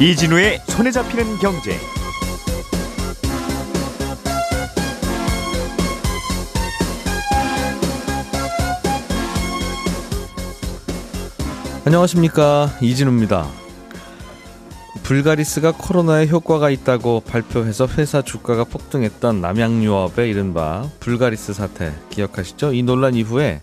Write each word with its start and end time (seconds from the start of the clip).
이진우의 0.00 0.60
손에 0.68 0.92
잡히는 0.92 1.38
경제. 1.38 1.76
안녕하십니까 11.84 12.70
이진우입니다. 12.80 13.48
불가리스가 15.02 15.72
코로나에 15.72 16.28
효과가 16.28 16.70
있다고 16.70 17.22
발표해서 17.26 17.88
회사 17.96 18.22
주가가 18.22 18.62
폭등했던 18.62 19.40
남양유업의 19.40 20.30
이른바 20.30 20.88
불가리스 21.00 21.54
사태 21.54 21.92
기억하시죠? 22.10 22.72
이 22.72 22.84
논란 22.84 23.14
이후에 23.14 23.60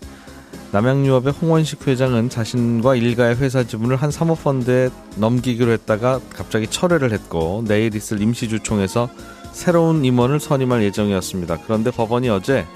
남양유업의 0.76 1.32
홍원식 1.32 1.88
회장은 1.88 2.28
자신과 2.28 2.96
일가의 2.96 3.36
회사 3.36 3.64
지분을 3.64 3.96
한 3.96 4.10
사모펀드에 4.10 4.90
넘기기로 5.16 5.72
했다가 5.72 6.20
갑자기 6.34 6.66
철회를 6.66 7.12
했고 7.12 7.64
내일 7.66 7.94
있을 7.94 8.20
임시주총에서 8.20 9.08
새로운 9.52 10.04
임원을 10.04 10.38
선임할 10.38 10.82
예정이었습니다. 10.82 11.60
그런데 11.64 11.90
법원이 11.90 12.28
어제 12.28 12.66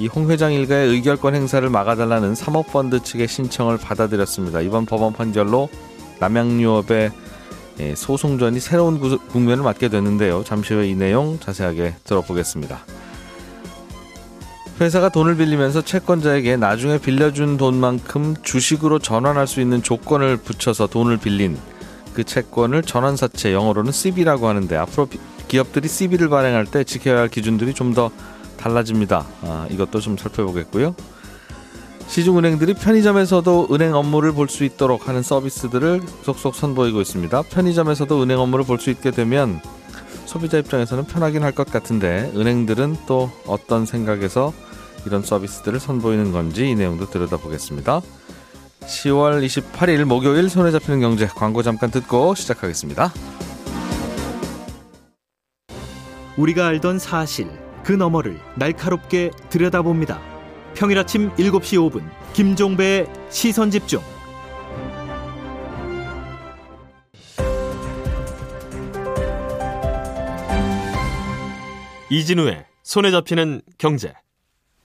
이 0.00 0.08
홍 0.08 0.28
회장 0.30 0.52
일가의 0.52 0.88
의결권 0.88 1.36
행사를 1.36 1.68
막아달라는 1.68 2.34
사모펀드 2.34 3.04
측의 3.04 3.28
신청을 3.28 3.78
받아들였습니다. 3.78 4.60
이번 4.60 4.84
법원 4.84 5.12
판결로 5.12 5.68
남양유업의 6.18 7.12
예, 7.78 7.94
소송전이 7.94 8.58
새로운 8.58 8.98
국면을 9.28 9.62
맞게 9.62 9.90
됐는데요. 9.90 10.42
잠시 10.42 10.74
후에 10.74 10.88
이 10.88 10.96
내용 10.96 11.38
자세하게 11.38 11.94
들어보겠습니다. 12.02 12.80
회사가 14.80 15.08
돈을 15.08 15.36
빌리면서 15.36 15.82
채권자에게 15.82 16.56
나중에 16.56 16.98
빌려준 16.98 17.56
돈만큼 17.56 18.36
주식으로 18.42 18.98
전환할 19.00 19.46
수 19.46 19.60
있는 19.60 19.82
조건을 19.82 20.36
붙여서 20.36 20.86
돈을 20.86 21.16
빌린 21.16 21.58
그 22.14 22.22
채권을 22.24 22.82
전환사채 22.82 23.52
영어로는 23.52 23.90
CB라고 23.92 24.46
하는데 24.48 24.76
앞으로 24.76 25.08
기업들이 25.48 25.88
CB를 25.88 26.28
발행할 26.28 26.66
때 26.66 26.84
지켜야 26.84 27.18
할 27.20 27.28
기준들이 27.28 27.74
좀 27.74 27.94
더 27.94 28.10
달라집니다. 28.58 29.24
아, 29.42 29.66
이것도 29.70 30.00
좀 30.00 30.16
살펴보겠고요. 30.16 30.94
시중은행들이 32.08 32.74
편의점에서도 32.74 33.68
은행 33.70 33.94
업무를 33.94 34.32
볼 34.32 34.48
수 34.48 34.64
있도록 34.64 35.08
하는 35.08 35.22
서비스들을 35.22 36.02
속속 36.22 36.54
선보이고 36.56 37.00
있습니다. 37.00 37.42
편의점에서도 37.42 38.20
은행 38.22 38.40
업무를 38.40 38.64
볼 38.64 38.78
수 38.80 38.90
있게 38.90 39.10
되면 39.12 39.60
소비자 40.26 40.58
입장에서는 40.58 41.04
편하긴 41.04 41.42
할 41.44 41.52
것 41.52 41.70
같은데 41.70 42.32
은행들은 42.34 42.96
또 43.06 43.30
어떤 43.46 43.86
생각에서 43.86 44.52
이런 45.08 45.22
서비스들을 45.22 45.80
선보이는 45.80 46.32
건지 46.32 46.68
이 46.68 46.74
내용도 46.74 47.08
들여다보겠습니다. 47.08 48.02
10월 48.80 49.44
28일 49.44 50.04
목요일 50.04 50.50
손에 50.50 50.70
잡히는 50.70 51.00
경제 51.00 51.26
광고 51.26 51.62
잠깐 51.62 51.90
듣고 51.90 52.34
시작하겠습니다. 52.34 53.12
우리가 56.36 56.66
알던 56.66 56.98
사실 56.98 57.50
그 57.82 57.92
너머를 57.92 58.38
날카롭게 58.56 59.30
들여다봅니다. 59.48 60.20
평일 60.74 60.98
아침 60.98 61.30
7시 61.36 61.90
5분 61.90 62.02
김종배의 62.34 63.06
시선 63.30 63.70
집중. 63.70 64.00
이진우의 72.10 72.66
손에 72.82 73.10
잡히는 73.10 73.62
경제. 73.78 74.14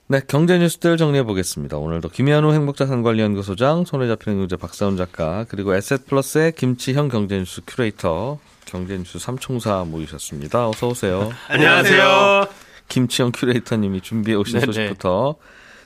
네, 0.06 0.20
경제 0.26 0.58
뉴스들 0.58 0.98
정리해 0.98 1.22
보겠습니다. 1.22 1.78
오늘도 1.78 2.10
김현우 2.10 2.52
행복자산관리연구소장, 2.52 3.86
손에 3.86 4.06
잡히는 4.06 4.38
경제 4.38 4.56
박사훈 4.56 4.98
작가, 4.98 5.46
그리고 5.48 5.74
에셋플러스의 5.74 6.52
김치형 6.52 7.08
경제 7.08 7.38
뉴스 7.38 7.62
큐레이터, 7.66 8.38
경제 8.66 8.98
뉴스 8.98 9.18
삼총사 9.18 9.84
모이셨습니다. 9.84 10.68
어서 10.68 10.88
오세요. 10.88 11.32
안녕하세요. 11.48 12.46
김치형 12.90 13.32
큐레이터님이 13.34 14.02
준비해 14.02 14.36
오신 14.36 14.60
네네. 14.60 14.66
소식부터 14.66 15.36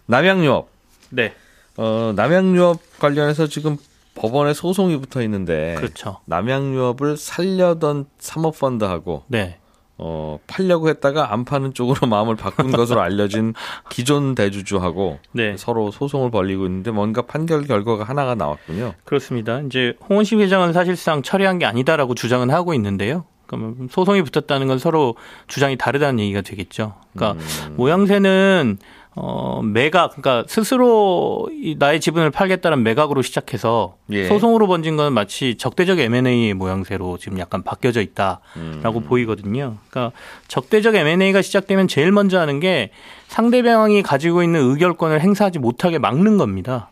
남양유업. 0.07 0.69
네. 1.11 1.35
어, 1.77 2.13
남양유업 2.17 2.99
관련해서 2.99 3.47
지금 3.47 3.77
법원에 4.17 4.53
소송이 4.53 4.97
붙어 4.99 5.23
있는데 5.23 5.77
그렇죠. 5.77 6.19
남양유업을 6.25 7.17
살려던 7.17 8.07
사모펀드하고 8.19 9.23
네. 9.29 9.59
어, 9.99 10.39
팔려고 10.47 10.89
했다가 10.89 11.33
안 11.33 11.45
파는 11.45 11.75
쪽으로 11.75 12.07
마음을 12.09 12.37
바꾼 12.37 12.71
것으로 12.71 13.01
알려진 13.01 13.55
기존 13.89 14.35
대주주하고 14.35 15.19
네. 15.33 15.57
서로 15.57 15.91
소송을 15.91 16.31
벌리고 16.31 16.67
있는데 16.67 16.91
뭔가 16.93 17.23
판결 17.23 17.65
결과가 17.65 18.05
하나가 18.05 18.35
나왔군요. 18.35 18.95
그렇습니다. 19.05 19.61
이제 19.61 19.95
홍원식 20.09 20.39
회장은 20.39 20.73
사실상 20.73 21.23
처리한 21.23 21.59
게 21.59 21.67
아니다라고 21.67 22.15
주장은 22.15 22.51
하고 22.51 22.75
있는데요. 22.75 23.25
그러면 23.47 23.89
소송이 23.91 24.23
붙었다는 24.23 24.69
건 24.69 24.79
서로 24.79 25.17
주장이 25.49 25.77
다르다는 25.77 26.21
얘기가 26.21 26.43
되겠죠. 26.43 26.95
그러니까 27.15 27.43
음. 27.43 27.77
모양새는 27.77 28.79
어, 29.21 29.63
매각, 29.65 30.11
그러니까 30.11 30.45
스스로 30.49 31.51
나의 31.79 32.01
지분을 32.01 32.31
팔겠다는 32.31 32.85
매각으로 32.85 33.23
시작해서 33.23 33.97
예. 34.11 34.29
소송으로 34.29 34.69
번진 34.69 34.97
건 34.97 35.13
마치 35.13 35.57
적대적 35.57 35.99
M&A 35.99 36.55
모양새로 36.55 37.19
지금 37.19 37.41
약간 37.41 37.65
바뀌어져 37.65 38.01
있다라고 38.01 38.41
음. 38.99 39.05
보이거든요. 39.09 39.75
그러니까 39.91 40.17
적대적 40.47 40.95
M&A가 40.95 41.43
시작되면 41.43 41.89
제일 41.89 42.13
먼저 42.13 42.39
하는 42.39 42.61
게 42.61 42.91
상대방이 43.27 44.05
가지고 44.05 44.45
있는 44.45 44.61
의결권을 44.71 45.21
행사하지 45.21 45.59
못하게 45.59 45.99
막는 45.99 46.39
겁니다. 46.39 46.91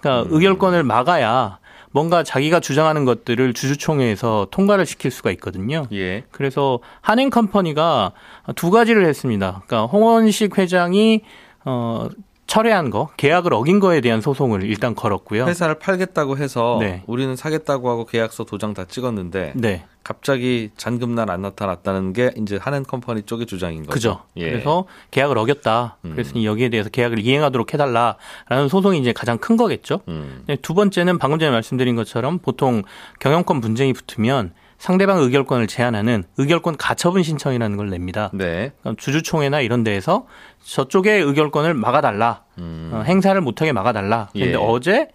그러니까 0.00 0.30
음. 0.30 0.34
의결권을 0.34 0.84
막아야 0.84 1.58
뭔가 1.90 2.22
자기가 2.22 2.60
주장하는 2.60 3.04
것들을 3.04 3.52
주주총회에서 3.52 4.48
통과를 4.50 4.86
시킬 4.86 5.10
수가 5.10 5.30
있거든요. 5.32 5.86
예. 5.92 6.24
그래서 6.30 6.78
한행컴퍼니가 7.02 8.12
두 8.56 8.70
가지를 8.70 9.04
했습니다. 9.06 9.62
그러니까 9.66 9.86
홍원식 9.86 10.58
회장이 10.58 11.22
어, 11.68 12.08
철회한 12.46 12.88
거, 12.88 13.10
계약을 13.18 13.52
어긴 13.52 13.78
거에 13.78 14.00
대한 14.00 14.22
소송을 14.22 14.62
일단 14.64 14.94
걸었고요. 14.94 15.44
회사를 15.44 15.78
팔겠다고 15.78 16.38
해서 16.38 16.78
네. 16.80 17.02
우리는 17.06 17.36
사겠다고 17.36 17.90
하고 17.90 18.06
계약서 18.06 18.44
도장 18.44 18.72
다 18.72 18.86
찍었는데 18.86 19.52
네. 19.54 19.84
갑자기 20.02 20.70
잔금 20.78 21.14
날 21.14 21.28
안 21.28 21.42
나타났다는 21.42 22.14
게 22.14 22.30
이제 22.38 22.56
한엔 22.58 22.84
컴퍼니 22.84 23.24
쪽의 23.24 23.44
주장인 23.44 23.80
거죠. 23.82 23.92
그죠. 23.92 24.20
예. 24.38 24.50
그래서 24.50 24.86
계약을 25.10 25.36
어겼다. 25.36 25.98
음. 26.06 26.12
그랬으니 26.12 26.46
여기에 26.46 26.70
대해서 26.70 26.88
계약을 26.88 27.18
이행하도록 27.18 27.74
해달라라는 27.74 28.68
소송이 28.70 28.98
이제 28.98 29.12
가장 29.12 29.36
큰 29.36 29.58
거겠죠. 29.58 30.00
음. 30.08 30.46
두 30.62 30.72
번째는 30.72 31.18
방금 31.18 31.38
전에 31.38 31.50
말씀드린 31.50 31.96
것처럼 31.96 32.38
보통 32.38 32.82
경영권 33.20 33.60
분쟁이 33.60 33.92
붙으면 33.92 34.54
상대방 34.78 35.18
의결권을 35.18 35.66
제한하는 35.66 36.24
의결권 36.38 36.76
가처분 36.76 37.22
신청이라는 37.22 37.76
걸 37.76 37.90
냅니다. 37.90 38.30
네. 38.32 38.72
주주총회나 38.96 39.60
이런 39.60 39.82
데에서 39.84 40.26
저쪽의 40.62 41.22
의결권을 41.22 41.74
막아달라, 41.74 42.44
음. 42.58 42.90
어, 42.92 43.02
행사를 43.02 43.38
못하게 43.40 43.72
막아달라. 43.72 44.28
그런데 44.32 44.52
예. 44.52 44.56
어제 44.56 45.08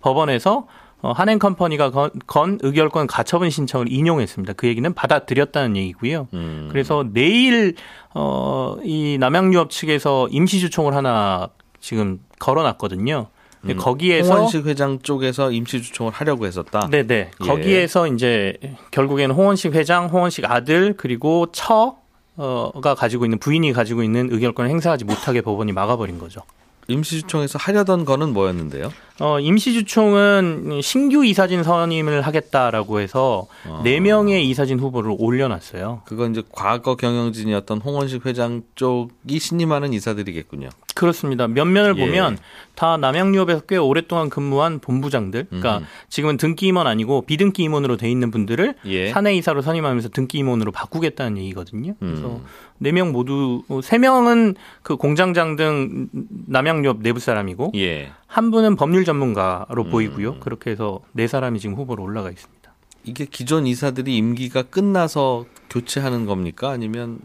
법원에서 0.00 0.66
어, 1.02 1.12
한행컴퍼니가 1.12 1.90
건, 1.90 2.10
건, 2.26 2.58
의결권 2.62 3.06
가처분 3.06 3.48
신청을 3.48 3.90
인용했습니다. 3.90 4.52
그 4.54 4.66
얘기는 4.66 4.92
받아들였다는 4.92 5.76
얘기고요. 5.76 6.28
음. 6.34 6.68
그래서 6.70 7.06
내일 7.12 7.74
어, 8.14 8.76
이 8.82 9.16
남양유업 9.18 9.70
측에서 9.70 10.28
임시주총을 10.30 10.94
하나 10.94 11.48
지금 11.78 12.20
걸어놨거든요. 12.38 13.28
음. 13.64 13.76
거기에서 13.76 14.32
홍원식 14.34 14.66
회장 14.66 14.98
쪽에서 15.00 15.50
임시 15.50 15.82
주총을 15.82 16.12
하려고 16.12 16.46
했었다. 16.46 16.88
네네. 16.90 17.14
예. 17.14 17.30
거기에서 17.44 18.06
이제 18.06 18.56
결국에는 18.90 19.34
홍원식 19.34 19.74
회장, 19.74 20.06
홍원식 20.06 20.50
아들 20.50 20.94
그리고 20.96 21.46
처가 21.52 22.94
가지고 22.96 23.26
있는 23.26 23.38
부인이 23.38 23.72
가지고 23.72 24.02
있는 24.02 24.28
의결권을 24.32 24.70
행사하지 24.70 25.04
못하게 25.04 25.42
법원이 25.42 25.72
막아버린 25.72 26.18
거죠. 26.18 26.40
임시 26.88 27.20
주총에서 27.20 27.58
하려던 27.58 28.04
거는 28.04 28.32
뭐였는데요? 28.32 28.90
어, 29.20 29.38
임시주총은 29.38 30.80
신규 30.82 31.24
이사진 31.24 31.62
선임을 31.62 32.22
하겠다라고 32.22 33.00
해서 33.00 33.46
아. 33.66 33.82
네 33.84 33.98
아. 33.98 34.00
명의 34.00 34.48
이사진 34.48 34.80
후보를 34.80 35.14
올려놨어요. 35.18 36.02
그건 36.06 36.32
이제 36.32 36.42
과거 36.50 36.96
경영진이었던 36.96 37.78
홍원식 37.78 38.26
회장 38.26 38.62
쪽이 38.74 39.38
신임하는 39.38 39.92
이사들이겠군요. 39.92 40.70
그렇습니다. 40.94 41.48
면면을 41.48 41.96
예. 41.96 42.06
보면 42.06 42.38
다 42.74 42.96
남양유업에서 42.96 43.60
꽤 43.68 43.76
오랫동안 43.76 44.28
근무한 44.30 44.80
본부장들, 44.80 45.46
그러니까 45.46 45.78
음. 45.78 45.86
지금은 46.08 46.36
등기 46.36 46.66
임원 46.66 46.86
아니고 46.86 47.22
비등기 47.22 47.62
임원으로 47.62 47.96
돼 47.96 48.10
있는 48.10 48.30
분들을 48.30 48.74
예. 48.86 49.10
사내 49.10 49.34
이사로 49.34 49.62
선임하면서 49.62 50.10
등기 50.10 50.38
임원으로 50.38 50.72
바꾸겠다는 50.72 51.38
얘기거든요. 51.38 51.94
그래서 52.00 52.26
음. 52.28 52.44
네명 52.78 53.12
모두 53.12 53.62
세 53.82 53.98
명은 53.98 54.56
그 54.82 54.96
공장장 54.96 55.56
등 55.56 56.08
남양유업 56.46 57.00
내부 57.02 57.20
사람이고 57.20 57.72
예. 57.76 58.10
한 58.30 58.52
분은 58.52 58.76
법률 58.76 59.04
전문가로 59.04 59.82
음. 59.82 59.90
보이고요. 59.90 60.38
그렇게 60.38 60.70
해서 60.70 61.00
네 61.10 61.26
사람이 61.26 61.58
지금 61.58 61.74
후보로 61.74 62.04
올라가 62.04 62.30
있습니다. 62.30 62.72
이게 63.02 63.24
기존 63.24 63.66
이사들이 63.66 64.16
임기가 64.16 64.62
끝나서 64.62 65.46
교체하는 65.68 66.26
겁니까? 66.26 66.70
아니면 66.70 67.18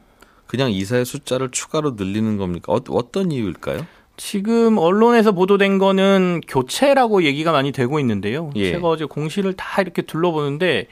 그냥 0.47 0.71
이사의 0.71 1.05
숫자를 1.05 1.51
추가로 1.51 1.91
늘리는 1.91 2.37
겁니까? 2.37 2.73
어, 2.73 3.11
떤 3.11 3.31
이유일까요? 3.31 3.85
지금 4.17 4.79
언론에서 4.79 5.31
보도된 5.33 5.77
거는 5.77 6.41
교체라고 6.47 7.21
얘기가 7.21 7.51
많이 7.51 7.71
되고 7.71 7.99
있는데요. 7.99 8.49
예. 8.55 8.71
제가 8.71 8.87
어제 8.87 9.05
공시를 9.05 9.53
다 9.53 9.83
이렇게 9.83 10.01
둘러보는데 10.01 10.87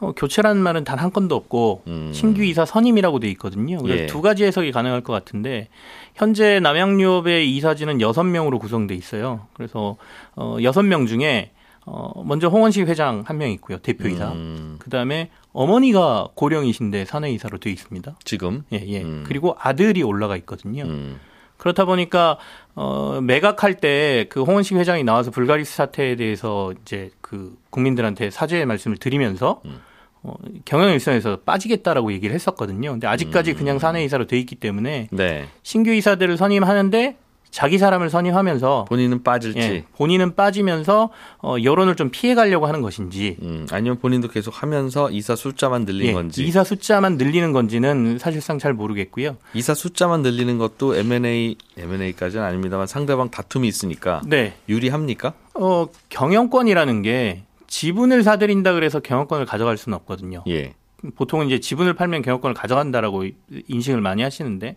어, 0.00 0.12
교체라는 0.12 0.62
말은 0.62 0.84
단 0.84 0.96
한 0.98 1.12
건도 1.12 1.34
없고 1.36 1.82
음. 1.86 2.10
신규 2.14 2.42
이사 2.44 2.64
선임이라고 2.64 3.18
돼 3.20 3.28
있거든요. 3.32 3.78
그래서 3.82 4.02
예. 4.02 4.06
두 4.06 4.22
가지 4.22 4.44
해석이 4.44 4.72
가능할 4.72 5.02
것 5.02 5.12
같은데 5.12 5.68
현재 6.14 6.58
남양유업의 6.60 7.54
이사진은 7.56 8.00
여섯 8.00 8.22
명으로 8.24 8.58
구성돼 8.58 8.94
있어요. 8.94 9.46
그래서 9.54 9.96
어 10.34 10.56
여섯 10.62 10.82
명 10.82 11.06
중에 11.06 11.52
어 11.84 12.22
먼저 12.24 12.48
홍원식 12.48 12.88
회장 12.88 13.22
한 13.26 13.38
명 13.38 13.50
있고요. 13.52 13.78
대표이사. 13.78 14.32
음, 14.32 14.76
그다음에 14.80 15.30
어머니가 15.52 16.28
고령이신데 16.34 17.04
사내이사로 17.04 17.58
돼 17.58 17.70
있습니다. 17.70 18.16
지금 18.24 18.64
예, 18.72 18.82
예. 18.86 19.02
음. 19.02 19.24
그리고 19.26 19.56
아들이 19.58 20.02
올라가 20.02 20.36
있거든요. 20.38 20.84
음, 20.84 21.20
그렇다 21.56 21.84
보니까 21.84 22.38
어 22.74 23.20
매각할 23.22 23.74
때 23.74 24.26
그 24.28 24.42
홍원식 24.42 24.76
회장이 24.76 25.04
나와서 25.04 25.30
불가리스 25.30 25.74
사태에 25.74 26.16
대해서 26.16 26.72
이제 26.82 27.10
그 27.20 27.56
국민들한테 27.70 28.30
사죄의 28.30 28.66
말씀을 28.66 28.96
드리면서 28.98 29.60
음. 29.64 29.80
어, 30.22 30.34
경영 30.64 30.90
일선에서 30.90 31.40
빠지겠다라고 31.44 32.12
얘기를 32.12 32.34
했었거든요. 32.34 32.90
근데 32.90 33.06
아직까지 33.06 33.52
음. 33.52 33.56
그냥 33.56 33.78
사내 33.78 34.04
이사로 34.04 34.26
돼 34.26 34.38
있기 34.38 34.56
때문에 34.56 35.08
네 35.10 35.46
신규 35.62 35.92
이사들을 35.92 36.36
선임하는데 36.36 37.16
자기 37.56 37.78
사람을 37.78 38.10
선임하면서 38.10 38.84
본인은 38.86 39.22
빠질지 39.22 39.58
예, 39.58 39.84
본인은 39.96 40.34
빠지면서 40.34 41.08
어, 41.42 41.56
여론을 41.64 41.96
좀 41.96 42.10
피해 42.10 42.34
가려고 42.34 42.66
하는 42.66 42.82
것인지 42.82 43.38
음, 43.40 43.66
아니면 43.70 43.98
본인도 43.98 44.28
계속 44.28 44.62
하면서 44.62 45.10
이사 45.10 45.34
숫자만 45.34 45.86
늘린 45.86 46.08
예, 46.08 46.12
건지 46.12 46.44
이사 46.44 46.64
숫자만 46.64 47.16
늘리는 47.16 47.52
건지는 47.52 48.18
사실상 48.18 48.58
잘 48.58 48.74
모르겠고요. 48.74 49.38
이사 49.54 49.72
숫자만 49.72 50.20
늘리는 50.20 50.58
것도 50.58 50.96
M&A 50.96 51.56
M&A까지는 51.78 52.44
아닙니다만 52.44 52.86
상대방 52.86 53.30
다툼이 53.30 53.66
있으니까 53.66 54.20
네. 54.26 54.52
유리합니까? 54.68 55.32
어, 55.54 55.86
경영권이라는 56.10 57.00
게 57.00 57.44
지분을 57.68 58.22
사들인다 58.22 58.74
그래서 58.74 59.00
경영권을 59.00 59.46
가져갈 59.46 59.78
수는 59.78 59.96
없거든요. 59.96 60.44
예. 60.46 60.74
보통은 61.14 61.46
이제 61.46 61.58
지분을 61.58 61.94
팔면 61.94 62.20
경영권을 62.20 62.52
가져간다라고 62.52 63.24
인식을 63.66 64.02
많이 64.02 64.22
하시는데 64.22 64.76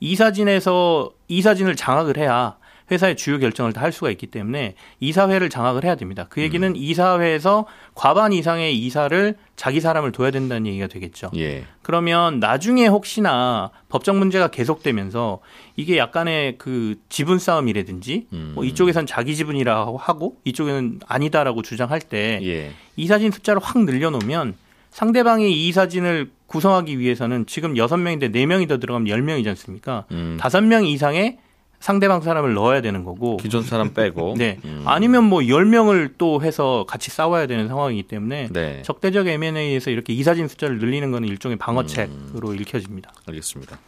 이사진에서 0.00 1.10
이사진을 1.28 1.76
장악을 1.76 2.16
해야 2.16 2.56
회사의 2.90 3.16
주요 3.16 3.38
결정을 3.38 3.72
다 3.72 3.80
할 3.80 3.92
수가 3.92 4.10
있기 4.10 4.26
때문에 4.26 4.74
이사회를 5.00 5.48
장악을 5.48 5.84
해야 5.84 5.94
됩니다. 5.94 6.26
그 6.28 6.42
얘기는 6.42 6.76
이사회에서 6.76 7.66
과반 7.94 8.32
이상의 8.32 8.76
이사를 8.78 9.36
자기 9.56 9.80
사람을 9.80 10.12
둬야 10.12 10.30
된다는 10.30 10.66
얘기가 10.66 10.86
되겠죠. 10.86 11.30
예. 11.36 11.64
그러면 11.82 12.40
나중에 12.40 12.86
혹시나 12.88 13.70
법적 13.88 14.16
문제가 14.16 14.48
계속되면서 14.48 15.38
이게 15.76 15.96
약간의 15.98 16.58
그 16.58 16.96
지분 17.08 17.38
싸움이라든지 17.38 18.26
음. 18.32 18.52
뭐 18.54 18.64
이쪽에선 18.64 19.06
자기 19.06 19.34
지분이라고 19.34 19.96
하고 19.96 20.36
이쪽에는 20.44 21.00
아니다라고 21.06 21.62
주장할 21.62 22.00
때 22.00 22.40
예. 22.42 22.72
이사진 22.96 23.30
숫자를 23.30 23.62
확 23.62 23.78
늘려놓으면 23.84 24.54
상대방이 24.90 25.50
이 25.52 25.68
이 25.68 25.72
사진을 25.72 26.30
구성하기 26.46 26.98
위해서는 26.98 27.46
지금 27.46 27.76
여섯 27.76 27.96
명인데 27.96 28.28
네 28.28 28.44
명이 28.44 28.66
더 28.66 28.78
들어가면 28.78 29.08
열 29.08 29.22
명이지 29.22 29.48
않습니까? 29.50 30.04
음. 30.10 30.36
다섯 30.40 30.62
명 30.62 30.84
이상의 30.84 31.38
상대방 31.78 32.20
사람을 32.20 32.54
넣어야 32.54 32.80
되는 32.82 33.04
거고. 33.04 33.36
기존 33.36 33.62
사람 33.62 33.94
빼고 33.94 34.34
네. 34.38 34.58
음. 34.64 34.82
아니면 34.84 35.24
뭐열 35.24 35.64
명을 35.64 36.14
또 36.18 36.42
해서 36.42 36.84
같이 36.88 37.10
싸워야 37.10 37.46
되는 37.46 37.68
상황이기 37.68 38.02
때문에 38.02 38.48
네. 38.52 38.82
적대적 38.82 39.28
M&A에서 39.28 39.90
이렇게 39.90 40.12
이사진 40.12 40.48
숫자를 40.48 40.78
늘리는 40.78 41.10
것은 41.12 41.26
일종의 41.28 41.56
방어책으로 41.58 42.54
읽혀집니다. 42.54 43.12
알겠습니다. 43.28 43.78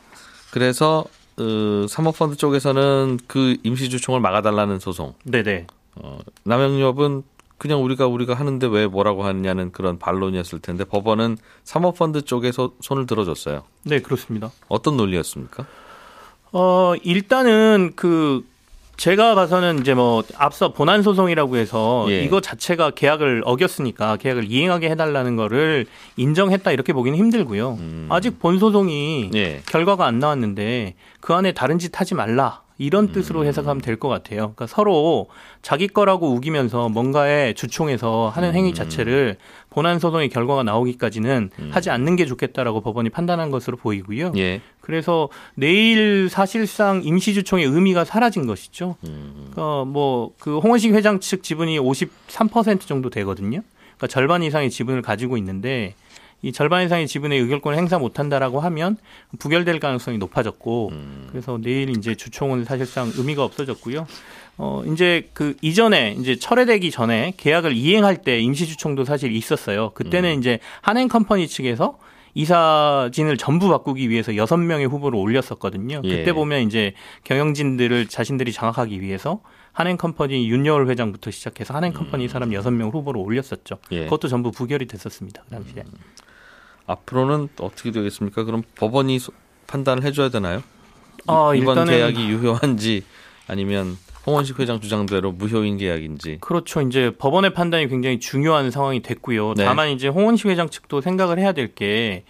그래서 0.52 1.04
어, 1.36 1.86
사모펀드 1.88 2.36
쪽에서는 2.36 3.18
그 3.26 3.56
임시주총을 3.64 4.20
막아달라는 4.20 4.78
소송. 4.78 5.14
네네. 5.24 5.66
어, 5.96 6.18
남영유업은 6.44 7.22
그냥 7.62 7.84
우리가 7.84 8.08
우리가 8.08 8.34
하는데 8.34 8.66
왜 8.66 8.88
뭐라고 8.88 9.22
하느냐는 9.22 9.70
그런 9.70 9.96
반론이었을 9.96 10.58
텐데 10.58 10.82
법원은 10.82 11.36
사모펀드 11.62 12.22
쪽에 12.22 12.50
소, 12.50 12.74
손을 12.80 13.06
들어줬어요. 13.06 13.62
네, 13.84 14.00
그렇습니다. 14.00 14.50
어떤 14.66 14.96
논리였습니까? 14.96 15.64
어, 16.50 16.94
일단은 17.04 17.92
그 17.94 18.44
제가 18.96 19.36
봐서는 19.36 19.78
이제 19.78 19.94
뭐 19.94 20.24
앞서 20.34 20.72
본안 20.72 21.04
소송이라고 21.04 21.56
해서 21.56 22.06
예. 22.08 22.24
이거 22.24 22.40
자체가 22.40 22.90
계약을 22.90 23.42
어겼으니까 23.44 24.16
계약을 24.16 24.50
이행하게 24.50 24.90
해달라는 24.90 25.36
거를 25.36 25.86
인정했다 26.16 26.72
이렇게 26.72 26.92
보기는 26.92 27.16
힘들고요. 27.16 27.78
음. 27.78 28.08
아직 28.10 28.40
본 28.40 28.58
소송이 28.58 29.30
예. 29.34 29.62
결과가 29.66 30.04
안 30.04 30.18
나왔는데 30.18 30.96
그 31.20 31.32
안에 31.32 31.52
다른 31.52 31.78
짓 31.78 32.00
하지 32.00 32.16
말라. 32.16 32.62
이런 32.82 33.04
음. 33.06 33.12
뜻으로 33.12 33.44
해석하면 33.44 33.80
될 33.80 33.96
것 34.02 34.08
같아요. 34.08 34.38
그러니까 34.54 34.66
서로 34.66 35.28
자기 35.60 35.86
거라고 35.86 36.32
우기면서 36.32 36.88
뭔가에 36.88 37.52
주총해서 37.54 38.32
하는 38.34 38.50
음. 38.50 38.54
행위 38.54 38.74
자체를 38.74 39.36
본안 39.70 39.98
소송의 39.98 40.28
결과가 40.28 40.62
나오기까지는 40.64 41.50
하지 41.70 41.90
않는 41.90 42.16
게 42.16 42.26
좋겠다라고 42.26 42.80
법원이 42.80 43.10
판단한 43.10 43.50
것으로 43.50 43.76
보이고요. 43.76 44.32
예. 44.36 44.60
그래서 44.80 45.28
내일 45.54 46.28
사실상 46.28 47.02
임시주총의 47.04 47.64
의미가 47.66 48.04
사라진 48.04 48.46
것이죠. 48.46 48.96
음. 49.04 49.50
그러니까 49.52 49.84
뭐그 49.84 50.58
홍원식 50.58 50.92
회장 50.94 51.20
측 51.20 51.42
지분이 51.42 51.78
53% 51.78 52.80
정도 52.86 53.08
되거든요. 53.10 53.60
그러니까 53.96 54.06
절반 54.08 54.42
이상의 54.42 54.70
지분을 54.70 55.02
가지고 55.02 55.36
있는데 55.36 55.94
이 56.42 56.52
절반 56.52 56.84
이상의 56.84 57.06
지분의 57.06 57.40
의결권을 57.40 57.78
행사 57.78 57.98
못한다라고 57.98 58.60
하면 58.60 58.96
부결될 59.38 59.78
가능성이 59.78 60.18
높아졌고 60.18 60.88
음. 60.92 61.26
그래서 61.30 61.58
내일 61.62 61.90
이제 61.90 62.14
주총은 62.14 62.64
사실상 62.64 63.10
의미가 63.14 63.44
없어졌고요. 63.44 64.06
어 64.58 64.82
이제 64.86 65.30
그 65.32 65.56
이전에 65.62 66.16
이제 66.18 66.36
철회되기 66.36 66.90
전에 66.90 67.32
계약을 67.36 67.74
이행할 67.74 68.18
때 68.18 68.38
임시 68.40 68.66
주총도 68.66 69.04
사실 69.04 69.32
있었어요. 69.32 69.92
그때는 69.94 70.38
이제 70.38 70.58
한행 70.82 71.08
컴퍼니 71.08 71.48
측에서 71.48 71.98
이사진을 72.34 73.36
전부 73.36 73.68
바꾸기 73.68 74.08
위해서 74.08 74.36
여섯 74.36 74.56
명의 74.56 74.86
후보를 74.86 75.18
올렸었거든요. 75.18 76.00
예. 76.04 76.16
그때 76.16 76.32
보면 76.32 76.62
이제 76.62 76.94
경영진들을 77.24 78.06
자신들이 78.06 78.52
장악하기 78.52 79.00
위해서 79.00 79.42
한행컴퍼니 79.72 80.50
윤여울 80.50 80.88
회장부터 80.88 81.30
시작해서 81.30 81.74
한행컴퍼니 81.74 82.28
사람 82.28 82.52
여섯 82.52 82.70
명을 82.70 82.94
후보로 82.94 83.20
올렸었죠. 83.20 83.78
예. 83.92 84.04
그것도 84.04 84.28
전부 84.28 84.50
부결이 84.50 84.86
됐었습니다. 84.86 85.42
그 85.44 85.50
당시에. 85.50 85.84
앞으로는 86.86 87.48
어떻게 87.60 87.90
되겠습니까? 87.90 88.44
그럼 88.44 88.62
법원이 88.76 89.18
소- 89.18 89.32
판단을 89.66 90.04
해줘야 90.04 90.28
되나요? 90.28 90.62
아, 91.26 91.52
이번 91.54 91.84
계약이 91.86 92.28
유효한지 92.28 93.04
아니면 93.48 93.96
홍원식 94.26 94.58
회장 94.60 94.80
주장대로 94.80 95.32
무효인 95.32 95.78
계약인지. 95.78 96.38
그렇죠. 96.40 96.80
이제 96.80 97.12
법원의 97.18 97.54
판단이 97.54 97.88
굉장히 97.88 98.20
중요한 98.20 98.70
상황이 98.70 99.02
됐고요. 99.02 99.54
네. 99.54 99.64
다만 99.64 99.90
이제 99.90 100.08
홍원식 100.08 100.46
회장 100.50 100.68
측도 100.68 101.00
생각을 101.00 101.38
해야 101.38 101.52
될 101.52 101.74
게 101.74 102.24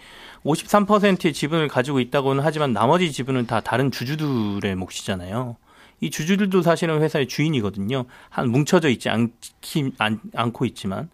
53%의 0.45 1.33
지분을 1.33 1.67
가지고 1.67 1.99
있다고는 1.99 2.43
하지만 2.43 2.73
나머지 2.73 3.11
지분은 3.11 3.47
다 3.47 3.61
다른 3.61 3.91
주주들의 3.91 4.75
몫이잖아요. 4.75 5.55
이 6.01 6.09
주주들도 6.09 6.61
사실은 6.63 7.01
회사의 7.01 7.27
주인이거든요. 7.27 8.05
한 8.29 8.49
뭉쳐져 8.49 8.89
있지 8.89 9.09
않기, 9.09 9.91
않, 9.99 10.19
않고 10.35 10.65
있지만. 10.65 11.09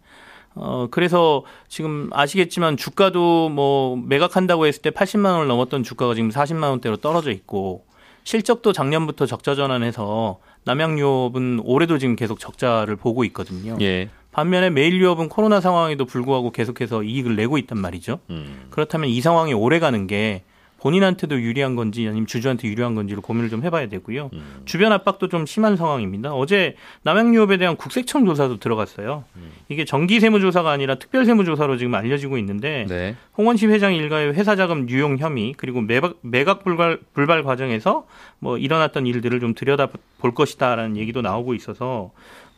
어, 0.55 0.87
그래서 0.91 1.43
지금 1.67 2.09
아시겠지만 2.11 2.77
주가도 2.77 3.49
뭐 3.49 3.95
매각한다고 3.95 4.65
했을 4.65 4.81
때 4.81 4.89
80만 4.89 5.25
원을 5.33 5.47
넘었던 5.47 5.83
주가가 5.83 6.15
지금 6.15 6.29
40만 6.29 6.63
원대로 6.69 6.97
떨어져 6.97 7.31
있고 7.31 7.85
실적도 8.23 8.73
작년부터 8.73 9.25
적자 9.25 9.55
전환해서 9.55 10.39
남양유업은 10.65 11.61
올해도 11.63 11.97
지금 11.97 12.15
계속 12.15 12.39
적자를 12.39 12.95
보고 12.95 13.23
있거든요. 13.25 13.77
예. 13.81 14.09
반면에 14.31 14.69
메일유업은 14.69 15.29
코로나 15.29 15.59
상황에도 15.59 16.05
불구하고 16.05 16.51
계속해서 16.51 17.03
이익을 17.03 17.35
내고 17.35 17.57
있단 17.57 17.79
말이죠. 17.79 18.19
음. 18.29 18.67
그렇다면 18.69 19.09
이 19.09 19.19
상황이 19.21 19.53
오래 19.53 19.79
가는 19.79 20.05
게 20.05 20.43
본인한테도 20.81 21.41
유리한 21.41 21.75
건지 21.75 22.07
아니면 22.07 22.27
주주한테 22.27 22.67
유리한 22.67 22.95
건지를 22.95 23.21
고민을 23.21 23.49
좀 23.49 23.63
해봐야 23.63 23.87
되고요. 23.87 24.29
음. 24.33 24.61
주변 24.65 24.91
압박도 24.91 25.27
좀 25.27 25.45
심한 25.45 25.75
상황입니다. 25.75 26.33
어제 26.33 26.75
남양유업에 27.03 27.57
대한 27.57 27.75
국세청 27.75 28.25
조사도 28.25 28.59
들어갔어요. 28.59 29.23
음. 29.35 29.51
이게 29.69 29.85
정기 29.85 30.19
세무조사가 30.19 30.71
아니라 30.71 30.95
특별 30.95 31.25
세무조사로 31.25 31.77
지금 31.77 31.95
알려지고 31.95 32.37
있는데 32.37 32.85
네. 32.87 33.15
홍원식 33.37 33.69
회장 33.69 33.93
일가의 33.93 34.33
회사 34.33 34.55
자금 34.55 34.89
유용 34.89 35.17
혐의 35.17 35.53
그리고 35.57 35.81
매각, 35.81 36.15
매각 36.21 36.63
불발, 36.63 36.99
불발 37.13 37.43
과정에서 37.43 38.05
뭐 38.39 38.57
일어났던 38.57 39.05
일들을 39.05 39.39
좀 39.39 39.53
들여다 39.53 39.89
볼 40.17 40.33
것이다라는 40.33 40.97
얘기도 40.97 41.21
나오고 41.21 41.53
있어서 41.53 42.11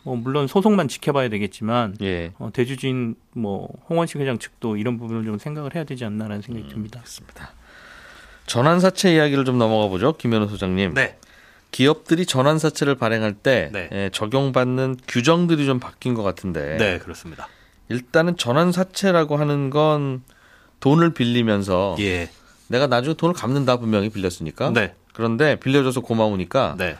뭐 0.03 0.15
물론 0.15 0.47
소송만 0.47 0.87
지켜봐야 0.87 1.29
되겠지만 1.29 1.95
예. 2.01 2.31
어, 2.39 2.49
대주주인 2.51 3.15
뭐 3.33 3.69
홍원식 3.89 4.19
회장 4.19 4.39
측도 4.39 4.77
이런 4.77 4.97
부분을 4.97 5.23
좀 5.25 5.37
생각을 5.37 5.75
해야 5.75 5.83
되지 5.83 6.05
않나라는 6.05 6.41
생각이 6.41 6.69
듭니다. 6.69 6.99
알겠습니다. 6.99 7.61
전환사채 8.51 9.13
이야기를 9.13 9.46
좀 9.46 9.58
넘어가 9.58 9.88
보죠. 9.88 10.12
김현우 10.17 10.50
소장님. 10.50 10.93
네. 10.93 11.17
기업들이 11.72 12.25
전환사채를 12.25 12.96
발행할 12.96 13.34
때 13.34 13.70
네. 13.72 13.88
예, 13.93 14.10
적용받는 14.12 14.98
규정들이 15.08 15.65
좀 15.65 15.79
바뀐 15.79 16.15
것 16.15 16.22
같은데 16.22 16.75
네, 16.75 16.98
그렇습니다. 17.00 17.48
일단은 17.88 18.36
전환사채라고 18.36 19.38
하는 19.38 19.70
건 19.70 20.24
돈을 20.81 21.13
빌리면서 21.13 21.96
예. 22.00 22.29
내가 22.67 22.88
나중에 22.88 23.13
돈을 23.13 23.34
갚는다 23.34 23.77
분명히 23.77 24.10
빌렸으니까 24.10 24.72
네. 24.72 24.96
그런데 25.13 25.55
빌려줘서 25.55 26.01
고마우니까 26.01 26.75
네. 26.77 26.98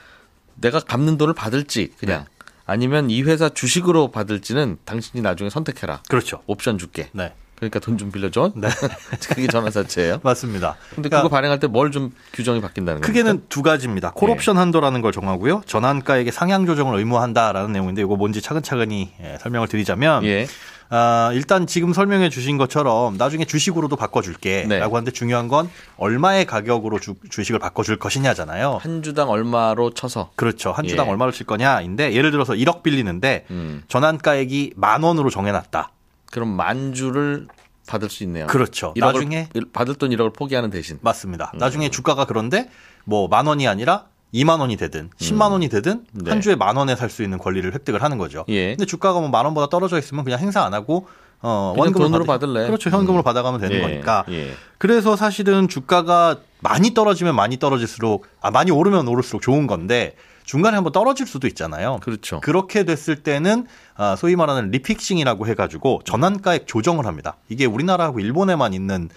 내가 0.56 0.80
갚는 0.80 1.18
돈을 1.18 1.34
받을지 1.34 1.92
그냥 1.98 2.26
아니면 2.66 3.10
이 3.10 3.24
회사 3.24 3.50
주식으로 3.50 4.12
받을지는 4.12 4.78
당신이 4.86 5.22
나중에 5.22 5.50
선택해라 5.50 6.02
그렇죠. 6.08 6.44
옵션 6.48 6.78
줄게 6.78 7.10
네. 7.12 7.34
그러니까 7.62 7.80
돈 7.80 7.98
좀 7.98 8.12
빌려줘. 8.12 8.54
네. 8.56 8.68
그게 9.30 9.46
전환사채예요. 9.48 10.20
맞습니다. 10.24 10.76
근데 10.96 11.10
그러니까 11.10 11.18
그거 11.22 11.30
발행할 11.30 11.60
때 11.60 11.68
뭘 11.68 11.92
좀 11.92 12.12
규정이 12.34 12.60
바뀐다는 12.60 13.02
거예요? 13.02 13.08
크게는 13.08 13.44
두 13.50 13.62
가지입니다. 13.62 14.12
콜옵션 14.16 14.58
한도라는 14.58 15.02
걸 15.02 15.12
정하고요. 15.12 15.62
전환가액의 15.68 16.32
상향 16.32 16.66
조정을 16.66 16.98
의무한다라는 16.98 17.72
내용인데 17.72 18.02
이거 18.02 18.16
뭔지 18.16 18.42
차근차근히 18.42 19.12
예, 19.22 19.38
설명을 19.40 19.68
드리자면 19.68 20.24
예. 20.26 20.48
아, 20.90 21.30
일단 21.34 21.68
지금 21.68 21.94
설명해 21.94 22.30
주신 22.30 22.58
것처럼 22.58 23.16
나중에 23.18 23.46
주식으로도 23.46 23.96
바꿔줄게 23.96 24.66
네. 24.68 24.80
라고 24.80 24.98
하는데 24.98 25.12
중요한 25.12 25.48
건 25.48 25.70
얼마의 25.98 26.46
가격으로 26.46 27.00
주, 27.00 27.14
주식을 27.30 27.60
바꿔줄 27.60 27.98
것이냐잖아요. 27.98 28.80
한 28.82 29.04
주당 29.04 29.30
얼마로 29.30 29.94
쳐서. 29.94 30.32
그렇죠. 30.36 30.72
한 30.72 30.88
주당 30.88 31.06
예. 31.06 31.12
얼마를 31.12 31.32
칠 31.32 31.46
거냐인데 31.46 32.14
예를 32.14 32.32
들어서 32.32 32.54
1억 32.54 32.82
빌리는데 32.84 33.46
음. 33.52 33.84
전환가액이 33.88 34.74
만 34.76 35.04
원으로 35.04 35.30
정해놨다. 35.30 35.92
그럼 36.32 36.50
만 36.50 36.94
주를 36.94 37.48
받을 37.88 38.10
수 38.10 38.24
있네요. 38.24 38.48
그렇죠. 38.48 38.94
1억을, 38.96 39.00
나중에 39.14 39.50
받을 39.74 39.96
돈 39.96 40.10
1억을 40.12 40.34
포기하는 40.34 40.70
대신. 40.70 40.98
맞습니다. 41.02 41.52
음. 41.54 41.60
나중에 41.60 41.90
주가가 41.90 42.26
그런데 42.26 42.70
뭐 43.06 43.28
만 43.28 43.46
원이 43.48 43.68
아니라 43.68 44.06
2만 44.34 44.60
원이 44.62 44.78
되든 44.78 45.10
10만 45.20 45.52
원이 45.52 45.68
되든 45.68 46.06
네. 46.14 46.30
한 46.32 46.40
주에 46.40 46.56
만 46.56 46.78
원에 46.78 46.96
살 46.96 47.10
수 47.10 47.22
있는 47.22 47.38
권리를 47.38 47.72
획득을 47.74 48.02
하는 48.02 48.18
거죠. 48.18 48.46
예. 48.48 48.70
근데 48.76 48.86
주가가 48.86 49.20
뭐 49.20 49.30
만 49.30 49.44
원보다 49.46 49.68
떨어져 49.68 49.98
있으면 50.00 50.24
그냥 50.24 50.40
행사 50.40 50.64
안 50.64 50.74
하고 50.74 51.08
어 51.42 51.74
돈으로 51.76 52.24
받으- 52.24 52.28
받을래. 52.28 52.68
그렇죠. 52.68 52.90
현금으로 52.92 53.24
음. 53.24 53.24
받아가면 53.24 53.60
되는 53.60 53.76
예, 53.78 53.82
거니까. 53.82 54.24
예. 54.30 54.54
그래서 54.78 55.16
사실은 55.18 55.68
주가가 55.68 56.38
많이 56.62 56.94
떨어지면 56.94 57.36
많이 57.36 57.58
떨어질수록 57.58 58.26
아 58.40 58.52
많이 58.52 58.72
오르면 58.72 59.08
오를수록 59.08 59.42
좋은 59.42 59.68
건데 59.68 60.16
중간에 60.44 60.76
한번 60.76 60.92
떨어질 60.92 61.28
수도 61.28 61.48
있잖아요. 61.48 62.00
그렇죠. 62.02 62.40
그렇게 62.42 62.84
됐을 62.84 63.24
때는 63.24 63.68
아, 63.96 64.16
소위 64.16 64.36
말하는 64.36 64.72
refixing이라고 64.72 65.48
해가지고 65.48 66.02
전환가액 66.06 66.68
조정을 66.68 67.06
합니다. 67.06 67.38
이게 67.50 67.66
우리나라하고 67.66 68.20
일본에만 68.20 68.74
있는 68.74 69.10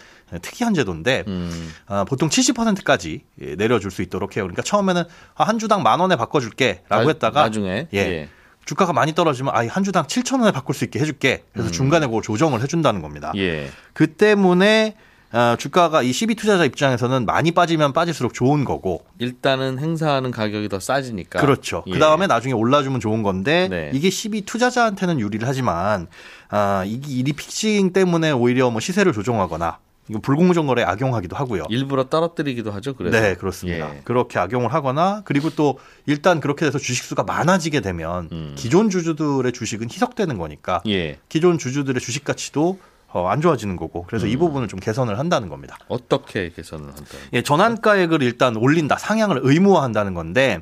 특이한 0.42 0.74
제도인데 0.74 1.24
음. 1.26 1.70
아, 1.86 2.04
보통 2.04 2.28
70%까지 2.28 3.24
내려줄 3.56 3.90
수 3.90 4.02
있도록 4.02 4.36
해요. 4.36 4.44
그러니까 4.44 4.62
처음에는 4.62 5.04
아, 5.34 5.44
한 5.44 5.58
주당 5.58 5.82
만 5.82 6.00
원에 6.00 6.16
바꿔줄게라고 6.16 7.02
나- 7.04 7.08
했다가 7.08 7.42
나중에 7.42 7.88
예. 7.94 7.98
예. 7.98 8.28
주가가 8.64 8.92
많이 8.94 9.12
떨어지면 9.14 9.54
아한 9.54 9.84
주당 9.84 10.06
7천 10.06 10.40
원에 10.40 10.50
바꿀 10.50 10.74
수 10.74 10.84
있게 10.84 10.98
해줄게. 10.98 11.44
그래서 11.52 11.70
중간에 11.70 12.06
그걸 12.06 12.22
조정을 12.22 12.62
해준다는 12.62 13.02
겁니다. 13.02 13.32
음. 13.34 13.38
예. 13.40 13.68
그 13.92 14.14
때문에 14.14 14.94
아, 14.96 15.13
주가가 15.58 16.02
이 16.02 16.12
CB 16.12 16.34
투자자 16.36 16.64
입장에서는 16.64 17.26
많이 17.26 17.52
빠지면 17.52 17.92
빠질수록 17.92 18.34
좋은 18.34 18.64
거고 18.64 19.04
일단은 19.18 19.78
행사하는 19.78 20.30
가격이 20.30 20.68
더 20.68 20.80
싸지니까. 20.80 21.40
그렇죠. 21.40 21.82
예. 21.86 21.92
그 21.92 21.98
다음에 21.98 22.26
나중에 22.26 22.52
올라주면 22.52 23.00
좋은 23.00 23.22
건데 23.22 23.68
네. 23.68 23.90
이게 23.92 24.10
12 24.10 24.42
투자자한테는 24.42 25.20
유리를 25.20 25.46
하지만 25.46 26.06
아 26.48 26.84
이게 26.86 27.12
이 27.12 27.22
리픽싱 27.22 27.92
때문에 27.92 28.30
오히려 28.30 28.70
뭐 28.70 28.80
시세를 28.80 29.12
조정하거나 29.12 29.78
이거 30.10 30.18
불공정 30.20 30.66
거래 30.66 30.82
악용하기도 30.82 31.34
하고요. 31.34 31.64
일부러 31.70 32.04
떨어뜨리기도 32.04 32.70
하죠. 32.72 32.94
그래서. 32.94 33.18
네, 33.18 33.34
그렇습니다. 33.34 33.96
예. 33.96 34.00
그렇게 34.04 34.38
악용을 34.38 34.72
하거나 34.72 35.22
그리고 35.24 35.50
또 35.50 35.78
일단 36.06 36.40
그렇게 36.40 36.66
돼서 36.66 36.78
주식 36.78 37.04
수가 37.04 37.22
많아지게 37.22 37.80
되면 37.80 38.28
음. 38.30 38.54
기존 38.56 38.90
주주들의 38.90 39.50
주식은 39.52 39.88
희석되는 39.90 40.36
거니까 40.36 40.82
예. 40.86 41.18
기존 41.28 41.58
주주들의 41.58 42.00
주식 42.00 42.24
가치도 42.24 42.78
어, 43.14 43.28
안 43.28 43.40
좋아지는 43.40 43.76
거고 43.76 44.04
그래서 44.08 44.26
음. 44.26 44.30
이 44.30 44.36
부분을 44.36 44.66
좀 44.66 44.80
개선을 44.80 45.20
한다는 45.20 45.48
겁니다. 45.48 45.78
어떻게 45.86 46.50
개선을 46.50 46.88
한다? 46.88 47.04
예, 47.32 47.42
전환가액을 47.42 48.22
일단 48.22 48.56
올린다, 48.56 48.98
상향을 48.98 49.40
의무화한다는 49.44 50.14
건데 50.14 50.60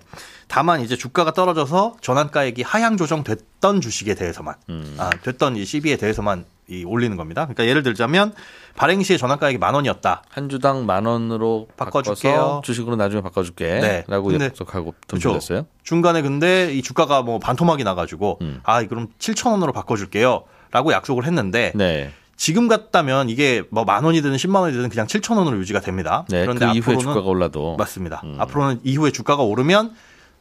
다만 0.49 0.83
이제 0.83 0.95
주가가 0.95 1.33
떨어져서 1.33 1.97
전환가액이 2.03 2.61
하향 2.61 2.99
조정됐던 2.99 3.81
주식에 3.81 4.15
대해서만 4.15 4.55
음. 4.69 4.97
아, 4.99 5.09
됐던 5.09 5.57
이 5.57 5.65
CB에 5.65 5.97
대해서만 5.97 6.45
이 6.69 6.85
올리는 6.85 7.17
겁니다. 7.17 7.47
그러니까 7.47 7.65
예를 7.67 7.83
들자면 7.83 8.35
발행 8.77 9.03
시에 9.03 9.17
전환가액이 9.17 9.57
만 9.57 9.75
원이었다. 9.75 10.23
한 10.29 10.49
주당 10.51 10.85
만 10.85 11.07
원으로 11.07 11.69
바꿔줄게요. 11.79 12.61
주식으로 12.65 12.97
나중에 12.97 13.23
바꿔줄게. 13.23 13.81
네. 13.81 14.05
라고 14.09 14.33
약속하고 14.39 14.95
돈 15.09 15.19
그렇죠. 15.19 15.65
중간에 15.85 16.21
근데 16.21 16.71
이 16.75 16.83
주가가 16.83 17.23
뭐 17.23 17.39
반토막이 17.39 17.83
나가지고 17.83 18.39
음. 18.43 18.61
아 18.63 18.83
그럼 18.87 19.09
7천 19.19 19.53
원으로 19.53 19.73
바꿔줄게요. 19.73 20.45
라고 20.71 20.93
약속을 20.93 21.25
했는데 21.25 21.73
네. 21.75 22.13
지금 22.43 22.67
같다면 22.67 23.29
이게 23.31 23.63
뭐 23.71 23.85
만 23.85 24.03
원이 24.03 24.21
되든 24.21 24.37
10만 24.37 24.57
원이 24.63 24.73
되든 24.75 24.89
그냥 24.89 25.07
7천 25.07 25.37
원으로 25.39 25.59
유지가 25.59 25.79
됩니다. 25.79 26.25
네. 26.29 26.45
그 26.45 26.59
이후에 26.75 26.99
주가가 26.99 27.21
올라도 27.21 27.77
맞습니다. 27.77 28.21
음. 28.25 28.35
앞으로는 28.41 28.81
이후에 28.83 29.13
주가가 29.13 29.45
오르면 29.45 29.93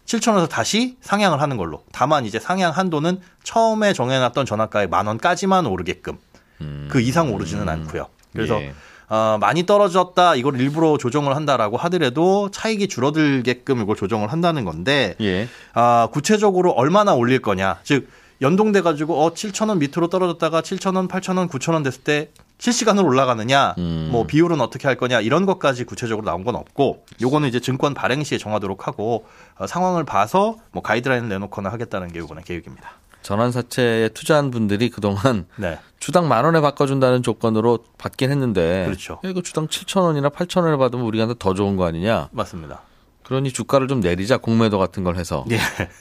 7천 0.08 0.30
원에서 0.30 0.48
다시 0.48 0.98
상향을 1.02 1.40
하는 1.40 1.58
걸로. 1.58 1.84
다만 1.92 2.26
이제 2.26 2.40
상향 2.40 2.72
한도는 2.72 3.20
처음에 3.44 3.94
정해놨던 3.94 4.48
전환가액 4.48 4.90
만 4.90 5.06
원까지만 5.06 5.68
오르게끔 5.68 6.18
음. 6.62 6.88
그 6.90 7.02
이상 7.02 7.32
오르지는 7.36 7.70
않고요. 7.70 8.08
그래서 8.34 8.60
예. 8.60 8.74
어, 9.08 9.38
많이 9.40 9.68
떨어졌다 9.68 10.34
이걸 10.36 10.60
일부러 10.60 10.98
조정을 10.98 11.36
한다라고 11.36 11.78
하더라도 11.78 12.50
차익이 12.50 12.88
줄어들게끔 12.88 13.80
이걸 13.80 13.96
조정을 13.96 14.32
한다는 14.32 14.66
건데 14.66 15.14
예. 15.22 15.48
아, 15.76 16.08
구체적으로 16.12 16.72
얼마나 16.72 17.14
올릴 17.14 17.44
거냐. 17.44 17.78
즉 17.84 18.10
연동돼 18.42 18.82
가지고 18.82 19.24
어 19.24 19.34
7천 19.34 19.70
원 19.70 19.80
밑으로 19.80 20.08
떨어졌다가 20.08 20.62
7천 20.62 20.96
원, 20.96 21.08
8천 21.08 21.38
원, 21.38 21.48
9천 21.48 21.74
원 21.74 21.84
됐을 21.84 22.04
때 22.04 22.30
실시간으로 22.58 23.08
올라가느냐, 23.08 23.76
음. 23.78 24.10
뭐 24.12 24.26
비율은 24.28 24.62
어떻게 24.62 24.88
할 24.88 24.96
거냐 24.96 25.20
이런 25.22 25.46
것까지 25.46 25.84
구체적으로 25.84 26.26
나온 26.26 26.44
건 26.44 26.56
없고 26.56 27.06
요거는 27.22 27.50
이제 27.50 27.60
증권 27.60 27.94
발행 27.94 28.24
시에 28.24 28.38
정하도록 28.38 28.88
하고 28.88 29.26
어, 29.58 29.68
상황을 29.68 30.04
봐서 30.04 30.58
뭐 30.72 30.84
가이드라인을 30.84 31.30
내놓거나 31.30 31.72
하겠다는 31.72 32.10
게 32.10 32.20
요번에 32.20 32.42
계획입니다. 32.44 32.92
전환사채에 33.22 34.10
투자한 34.10 34.50
분들이 34.52 34.90
그동안 34.90 35.46
네. 35.56 35.78
주당 36.00 36.28
만 36.28 36.46
원에 36.46 36.60
바꿔준다는 36.62 37.22
조건으로 37.22 37.80
받긴 37.98 38.32
했는데 38.32 38.86
그렇죠. 38.86 39.20
야, 39.24 39.30
이거 39.30 39.42
주당 39.42 39.68
7천 39.68 40.02
원이나 40.02 40.30
8천 40.30 40.64
원을 40.64 40.78
받으면 40.78 41.06
우리한테 41.06 41.36
더 41.38 41.54
좋은 41.54 41.76
거 41.78 41.86
아니냐? 41.86 42.30
맞습니다. 42.32 42.82
그러니 43.32 43.54
주가를 43.54 43.88
좀 43.88 44.02
내리자 44.02 44.36
공매도 44.40 44.78
같은 44.78 45.06
걸 45.06 45.16
해서 45.16 45.46
예. 45.52 45.58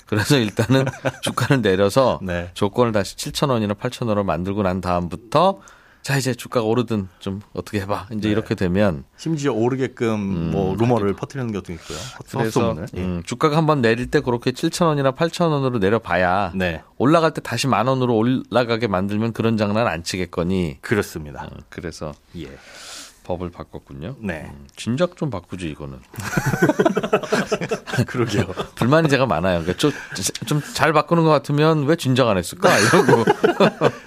그래서 0.07 0.37
일단은 0.37 0.85
주가를 1.23 1.63
내려서 1.63 2.19
네. 2.25 2.51
조건을 2.55 2.91
다시 2.91 3.15
7천 3.15 3.51
원이나 3.51 3.75
8천 3.75 4.09
원으로 4.09 4.25
만들고 4.25 4.65
난 4.65 4.81
다음부터 4.81 5.61
자 6.03 6.17
이제 6.17 6.35
주가가 6.35 6.67
오르든 6.67 7.07
좀 7.21 7.41
어떻게 7.53 7.79
해봐 7.83 8.09
이제 8.11 8.27
네. 8.27 8.31
이렇게 8.31 8.57
되면 8.57 9.05
심지어 9.17 9.53
오르게끔 9.53 10.51
뭐 10.51 10.75
루머를 10.75 11.15
퍼뜨리는 11.15 11.53
것도 11.53 11.73
있고요. 11.75 11.99
그래서. 12.33 12.75
예. 12.97 13.01
음, 13.01 13.23
주가가 13.25 13.57
한번 13.57 13.81
내릴 13.81 14.11
때 14.11 14.19
그렇게 14.19 14.51
7천 14.51 14.87
원이나 14.87 15.13
8천 15.13 15.53
원으로 15.53 15.79
내려봐야 15.79 16.51
네. 16.57 16.83
올라갈 16.99 17.33
때 17.33 17.41
다시 17.41 17.69
만 17.69 17.87
원으로 17.87 18.17
올라가게 18.17 18.89
만들면 18.89 19.35
그런 19.35 19.57
장난 19.57 19.87
안 19.87 20.03
치겠거니 20.03 20.79
그렇습니다. 20.81 21.45
어, 21.45 21.57
그래서 21.69 22.13
예. 22.37 22.49
법을 23.25 23.51
바꿨군요. 23.51 24.17
네. 24.21 24.51
음, 24.51 24.67
진작 24.77 25.17
좀 25.17 25.31
바꾸지 25.31 25.69
이거는. 25.71 25.99
그러게요. 28.07 28.47
불만이 28.75 29.09
제가 29.09 29.27
많아요. 29.27 29.63
그러니까 29.63 29.91
좀잘 30.47 30.93
바꾸는 30.93 31.25
것 31.25 31.31
같으면 31.31 31.85
왜 31.85 31.97
진작 31.97 32.29
안 32.29 32.39
했을까 32.39 32.77
이러고. 32.79 33.25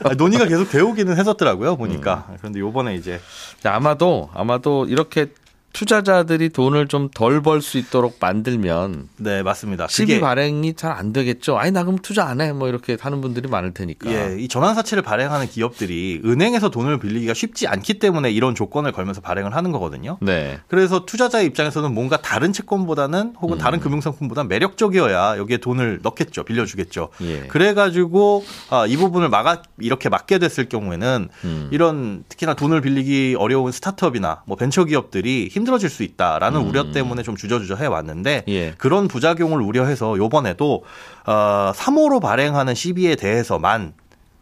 아, 0.03 0.13
논의가 0.15 0.45
계속 0.45 0.69
되오기는 0.69 1.17
했었더라고요, 1.17 1.77
보니까. 1.77 2.25
음. 2.29 2.35
그런데 2.39 2.59
요번에 2.59 2.95
이제 2.95 3.21
아마도 3.63 4.29
아마도 4.33 4.85
이렇게 4.85 5.27
투자자들이 5.73 6.49
돈을 6.49 6.87
좀 6.87 7.09
덜 7.13 7.41
벌 7.41 7.61
수 7.61 7.77
있도록 7.77 8.17
만들면 8.19 9.09
네, 9.17 9.43
맞습니다. 9.43 9.87
시비 9.87 10.19
발행이 10.19 10.75
잘 10.75 10.93
안 10.93 11.11
되겠죠. 11.11 11.57
아니 11.57 11.71
나 11.71 11.83
그럼 11.83 11.97
투자 11.99 12.25
안 12.25 12.39
해. 12.39 12.53
뭐 12.53 12.67
이렇게 12.69 12.95
하는 12.99 13.19
분들이 13.21 13.47
많을 13.49 13.73
테니까. 13.73 14.11
예, 14.11 14.37
이 14.39 14.47
전환사채를 14.47 15.01
발행하는 15.03 15.47
기업들이 15.47 16.21
은행에서 16.23 16.69
돈을 16.69 16.99
빌리기가 16.99 17.33
쉽지 17.33 17.67
않기 17.67 17.95
때문에 17.99 18.31
이런 18.31 18.53
조건을 18.53 18.91
걸면서 18.91 19.21
발행을 19.21 19.55
하는 19.55 19.71
거거든요. 19.71 20.17
네. 20.21 20.59
그래서 20.67 21.05
투자자의 21.05 21.47
입장에서는 21.47 21.91
뭔가 21.93 22.17
다른 22.17 22.53
채권보다는 22.53 23.33
혹은 23.41 23.57
다른 23.57 23.79
금융상품보다 23.79 24.43
매력적이어야 24.43 25.37
여기에 25.39 25.57
돈을 25.57 25.99
넣겠죠, 26.03 26.43
빌려주겠죠. 26.43 27.09
예. 27.21 27.39
그래가지고 27.47 28.45
아, 28.69 28.85
이 28.85 28.95
부분을 28.95 29.29
막아 29.29 29.63
이렇게 29.79 30.09
막게 30.09 30.37
됐을 30.37 30.69
경우에는 30.69 31.29
음. 31.43 31.69
이런 31.71 32.23
특히나 32.29 32.53
돈을 32.53 32.81
빌리기 32.81 33.35
어려운 33.39 33.71
스타트업이나 33.71 34.43
뭐 34.45 34.55
벤처 34.57 34.83
기업들이 34.85 35.49
힘 35.51 35.62
들어질 35.63 35.89
수 35.89 36.03
있다라는 36.03 36.61
우려 36.61 36.91
때문에 36.91 37.23
좀 37.23 37.35
주저주저 37.35 37.75
해 37.75 37.85
왔는데 37.85 38.43
음. 38.47 38.51
예. 38.51 38.73
그런 38.77 39.07
부작용을 39.07 39.61
우려해서 39.61 40.17
요번에도 40.17 40.83
어 41.25 41.71
3호로 41.75 42.21
발행하는 42.21 42.75
CB에 42.75 43.15
대해서만 43.15 43.93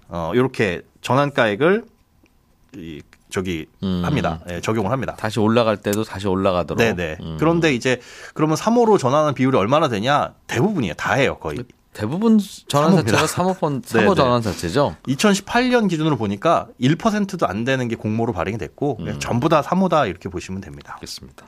어 0.09 0.31
이렇게 0.33 0.81
전환가액을 1.01 1.83
이 2.75 3.01
저기 3.31 3.65
음. 3.81 4.01
합니다. 4.03 4.41
예, 4.49 4.59
적용을 4.59 4.91
합니다. 4.91 5.15
다시 5.17 5.39
올라갈 5.39 5.77
때도 5.77 6.03
다시 6.03 6.27
올라가도록. 6.27 6.77
네네. 6.77 7.17
음. 7.21 7.37
그런데 7.39 7.73
이제 7.73 7.99
그러면 8.33 8.57
3호로 8.57 8.99
전환하는 8.99 9.33
비율이 9.33 9.57
얼마나 9.57 9.87
되냐? 9.87 10.33
대부분이에요. 10.47 10.93
다 10.95 11.13
해요, 11.13 11.37
거의. 11.39 11.59
대부분 11.93 12.39
전환사채가 12.67 13.27
사모입니다. 13.27 13.27
사모펀 13.27 13.81
네, 13.83 13.87
사모 13.87 14.15
네. 14.15 14.15
전환사채죠. 14.15 14.95
2018년 15.07 15.89
기준으로 15.89 16.17
보니까 16.17 16.67
1%도 16.79 17.47
안 17.47 17.63
되는 17.63 17.87
게 17.87 17.95
공모로 17.95 18.33
발행이 18.33 18.57
됐고 18.57 18.97
그냥 18.97 19.19
전부 19.19 19.49
다 19.49 19.61
사모다 19.61 20.05
이렇게 20.05 20.29
보시면 20.29 20.61
됩니다. 20.61 20.93
알겠습니다. 20.95 21.47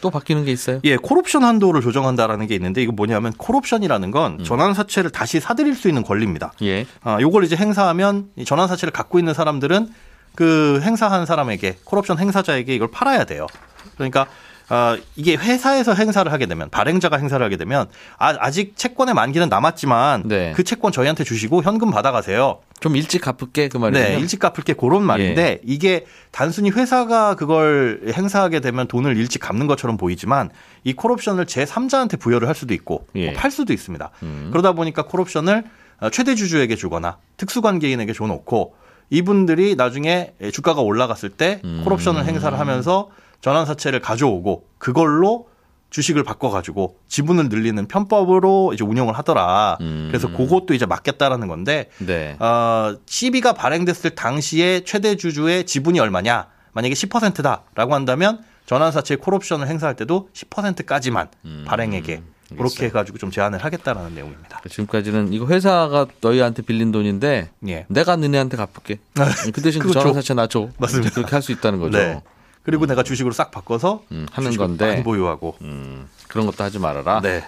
또 0.00 0.08
바뀌는 0.10 0.44
게 0.46 0.52
있어요? 0.52 0.80
예, 0.84 0.96
콜옵션 0.96 1.44
한도를 1.44 1.82
조정한다라는 1.82 2.46
게 2.46 2.54
있는데 2.54 2.82
이거 2.82 2.92
뭐냐면 2.92 3.32
콜옵션이라는 3.36 4.10
건 4.10 4.42
전환사채를 4.42 5.10
다시 5.10 5.40
사들일 5.40 5.74
수 5.74 5.88
있는 5.88 6.02
권리입니다. 6.02 6.52
예. 6.62 6.86
아, 7.02 7.20
요걸 7.20 7.44
이제 7.44 7.54
행사하면 7.56 8.30
이 8.36 8.46
전환사채를 8.46 8.92
갖고 8.92 9.18
있는 9.18 9.34
사람들은 9.34 9.90
그 10.34 10.80
행사한 10.82 11.26
사람에게 11.26 11.78
콜옵션 11.84 12.18
행사자에게 12.18 12.74
이걸 12.74 12.90
팔아야 12.90 13.24
돼요. 13.24 13.46
그러니까 13.94 14.26
어, 14.70 14.96
이게 15.16 15.36
회사에서 15.36 15.94
행사를 15.94 16.30
하게 16.32 16.46
되면 16.46 16.70
발행자가 16.70 17.18
행사를 17.18 17.44
하게 17.44 17.56
되면 17.56 17.86
아, 18.18 18.50
직 18.50 18.76
채권의 18.76 19.14
만기는 19.14 19.48
남았지만 19.48 20.22
네. 20.26 20.52
그 20.56 20.64
채권 20.64 20.90
저희한테 20.92 21.24
주시고 21.24 21.62
현금 21.62 21.90
받아가세요. 21.90 22.60
좀 22.80 22.96
일찍 22.96 23.20
갚을게 23.22 23.68
그 23.68 23.76
말이에요. 23.78 24.08
네, 24.08 24.18
일찍 24.18 24.38
갚을게 24.40 24.74
그런 24.74 25.02
말인데 25.04 25.42
예. 25.42 25.60
이게 25.64 26.06
단순히 26.32 26.70
회사가 26.70 27.34
그걸 27.34 28.00
행사하게 28.14 28.60
되면 28.60 28.86
돈을 28.88 29.16
일찍 29.16 29.38
갚는 29.40 29.66
것처럼 29.66 29.96
보이지만 29.96 30.50
이 30.82 30.92
콜옵션을 30.92 31.46
제 31.46 31.64
3자한테 31.64 32.18
부여를 32.20 32.48
할 32.48 32.54
수도 32.54 32.74
있고 32.74 33.06
예. 33.16 33.26
뭐 33.30 33.34
팔 33.34 33.50
수도 33.50 33.72
있습니다. 33.72 34.10
음. 34.22 34.48
그러다 34.50 34.72
보니까 34.72 35.02
콜옵션을 35.06 35.64
어, 36.00 36.10
최대 36.10 36.34
주주에게 36.34 36.76
주거나 36.76 37.18
특수관계인에게 37.36 38.12
줘놓고 38.12 38.74
이분들이 39.10 39.76
나중에 39.76 40.32
주가가 40.52 40.80
올라갔을 40.80 41.28
때 41.30 41.60
음. 41.64 41.82
콜옵션을 41.84 42.24
행사를 42.26 42.58
하면서 42.58 43.08
전환사채를 43.44 44.00
가져오고 44.00 44.64
그걸로 44.78 45.48
주식을 45.90 46.24
바꿔가지고 46.24 46.96
지분을 47.08 47.50
늘리는 47.50 47.86
편법으로 47.86 48.72
이제 48.72 48.82
운영을 48.84 49.12
하더라. 49.18 49.76
음. 49.82 50.08
그래서 50.10 50.28
그것도 50.32 50.72
이제 50.72 50.86
막겠다라는 50.86 51.46
건데 51.46 51.90
네. 51.98 52.36
어, 52.40 52.96
CB가 53.04 53.52
발행됐을 53.52 54.14
당시에 54.14 54.80
최대 54.84 55.16
주주의 55.16 55.64
지분이 55.66 56.00
얼마냐? 56.00 56.46
만약에 56.72 56.94
10%다라고 56.94 57.94
한다면 57.94 58.42
전환사채 58.64 59.16
콜옵션을 59.16 59.68
행사할 59.68 59.94
때도 59.94 60.30
10%까지만 60.32 61.28
음, 61.44 61.64
발행에게 61.66 62.22
그렇게 62.56 62.86
해가지고 62.86 63.18
좀 63.18 63.30
제한을 63.30 63.62
하겠다라는 63.62 64.14
내용입니다. 64.14 64.62
지금까지는 64.70 65.34
이거 65.34 65.46
회사가 65.46 66.06
너희한테 66.22 66.62
빌린 66.62 66.92
돈인데 66.92 67.50
예. 67.68 67.84
내가 67.88 68.16
너네한테 68.16 68.56
갚을게. 68.56 69.00
그 69.52 69.60
대신 69.60 69.82
그 69.82 69.92
줘. 69.92 70.00
전환사채 70.00 70.32
나 70.34 70.46
줘. 70.46 70.70
맞습니다. 70.78 71.10
그렇게 71.10 71.30
할 71.30 71.42
수 71.42 71.52
있다는 71.52 71.78
거죠. 71.78 71.98
네. 71.98 72.22
그리고 72.64 72.86
내가 72.86 73.02
주식으로 73.02 73.32
싹 73.34 73.50
바꿔서 73.50 74.02
음, 74.10 74.26
하는 74.32 74.56
건데. 74.56 74.86
많이 74.88 75.02
보유하고. 75.02 75.56
음, 75.62 76.08
그런 76.28 76.46
것도 76.46 76.64
하지 76.64 76.78
말아라. 76.78 77.20
네. 77.20 77.44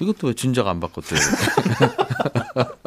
이것도 0.00 0.28
왜 0.28 0.34
진작 0.34 0.66
안 0.68 0.80
바꿨대요? 0.80 1.18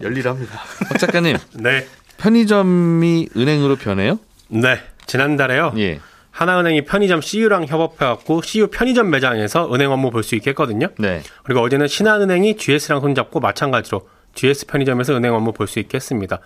열일합니다. 0.00 0.58
박 0.88 0.98
작가님, 0.98 1.36
네. 1.54 1.86
편의점이 2.16 3.28
은행으로 3.36 3.76
변해요? 3.76 4.18
네. 4.48 4.80
지난달에요. 5.06 5.72
예. 5.78 6.00
하나은행이 6.30 6.84
편의점 6.84 7.20
CU랑 7.20 7.66
협업해갖고 7.66 8.40
CU 8.42 8.68
편의점 8.68 9.10
매장에서 9.10 9.72
은행 9.74 9.90
업무 9.92 10.10
볼 10.10 10.22
수 10.22 10.34
있게 10.36 10.50
했거든요. 10.50 10.88
네. 10.98 11.22
그리고 11.44 11.60
어제는 11.60 11.86
신한은행이 11.88 12.56
GS랑 12.56 13.00
손잡고 13.00 13.40
마찬가지로 13.40 14.08
GS 14.34 14.66
편의점에서 14.66 15.14
은행 15.16 15.34
업무 15.34 15.52
볼 15.52 15.66
수 15.66 15.78
있게 15.80 15.96
했습니다. 15.96 16.38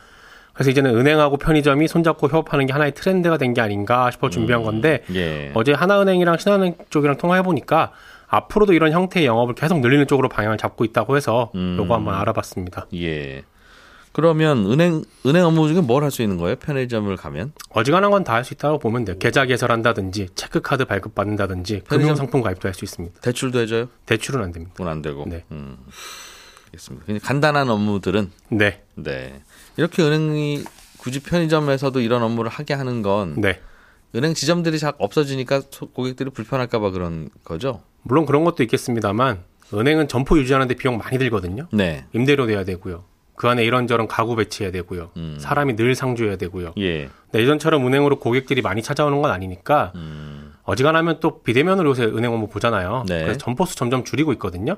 그래서 0.54 0.70
이제는 0.70 0.96
은행하고 0.96 1.36
편의점이 1.36 1.88
손잡고 1.88 2.28
협업하는 2.28 2.66
게 2.66 2.72
하나의 2.72 2.94
트렌드가 2.94 3.36
된 3.38 3.54
게 3.54 3.60
아닌가 3.60 4.10
싶어 4.10 4.30
준비한 4.30 4.62
건데 4.62 5.02
예. 5.14 5.50
어제 5.54 5.72
하나은행이랑 5.72 6.38
신한은행 6.38 6.74
쪽이랑 6.90 7.18
통화해 7.18 7.42
보니까 7.42 7.92
앞으로도 8.28 8.72
이런 8.72 8.90
형태의 8.92 9.26
영업을 9.26 9.54
계속 9.54 9.78
늘리는 9.80 10.06
쪽으로 10.08 10.28
방향을 10.28 10.56
잡고 10.58 10.84
있다고 10.84 11.16
해서 11.16 11.50
음. 11.54 11.76
요거 11.78 11.94
한번 11.94 12.14
알아봤습니다. 12.14 12.86
예. 12.94 13.42
그러면 14.12 14.66
은행 14.70 15.02
은행 15.26 15.44
업무 15.44 15.66
중에 15.68 15.80
뭘 15.80 16.02
할 16.04 16.10
수 16.12 16.22
있는 16.22 16.36
거예요? 16.38 16.54
편의점을 16.56 17.14
가면? 17.16 17.52
어지간한 17.70 18.10
건 18.12 18.22
다 18.24 18.34
할 18.34 18.44
수 18.44 18.54
있다고 18.54 18.78
보면 18.78 19.04
돼요. 19.04 19.16
계좌 19.18 19.44
개설한다든지 19.44 20.28
체크카드 20.36 20.84
발급 20.86 21.14
받는다든지 21.16 21.82
금융 21.88 22.10
편의점- 22.14 22.16
상품 22.16 22.40
가입도 22.42 22.68
할 22.68 22.74
수 22.74 22.84
있습니다. 22.84 23.20
대출도 23.20 23.58
해줘요? 23.60 23.88
대출은 24.06 24.42
안 24.42 24.52
됩니다. 24.52 24.72
돈안 24.76 25.02
되고. 25.02 25.24
네. 25.28 25.44
음. 25.52 25.76
알겠습니다. 26.66 27.06
그냥 27.06 27.20
간단한 27.22 27.68
업무들은 27.70 28.30
네, 28.50 28.82
네. 28.94 29.40
이렇게 29.76 30.02
은행이 30.02 30.64
굳이 30.98 31.20
편의점에서도 31.20 32.00
이런 32.00 32.22
업무를 32.22 32.50
하게 32.50 32.74
하는 32.74 33.02
건 33.02 33.34
네. 33.40 33.60
은행 34.14 34.34
지점들이 34.34 34.78
잘 34.78 34.92
없어지니까 34.98 35.62
소- 35.70 35.86
고객들이 35.90 36.30
불편할까봐 36.30 36.90
그런 36.90 37.28
거죠. 37.42 37.82
물론 38.02 38.26
그런 38.26 38.44
것도 38.44 38.62
있겠습니다만 38.62 39.40
은행은 39.72 40.08
점포 40.08 40.38
유지하는데 40.38 40.74
비용 40.74 40.98
많이 40.98 41.18
들거든요. 41.18 41.66
네. 41.72 42.04
임대료 42.12 42.46
내야 42.46 42.64
되고요. 42.64 43.04
그 43.36 43.48
안에 43.48 43.64
이런저런 43.64 44.06
가구 44.06 44.36
배치해야 44.36 44.70
되고요. 44.70 45.10
음. 45.16 45.36
사람이 45.40 45.74
늘 45.74 45.96
상주해야 45.96 46.36
되고요. 46.36 46.74
예. 46.78 47.08
네, 47.32 47.40
예전처럼 47.40 47.84
은행으로 47.84 48.20
고객들이 48.20 48.62
많이 48.62 48.80
찾아오는 48.82 49.20
건 49.20 49.32
아니니까 49.32 49.90
음. 49.96 50.52
어지간하면 50.62 51.18
또 51.18 51.42
비대면으로 51.42 51.90
요새 51.90 52.04
은행 52.04 52.32
업무 52.32 52.46
보잖아요. 52.48 53.04
네. 53.08 53.22
그래서 53.22 53.38
점포수 53.38 53.74
점점 53.74 54.04
줄이고 54.04 54.32
있거든요. 54.34 54.76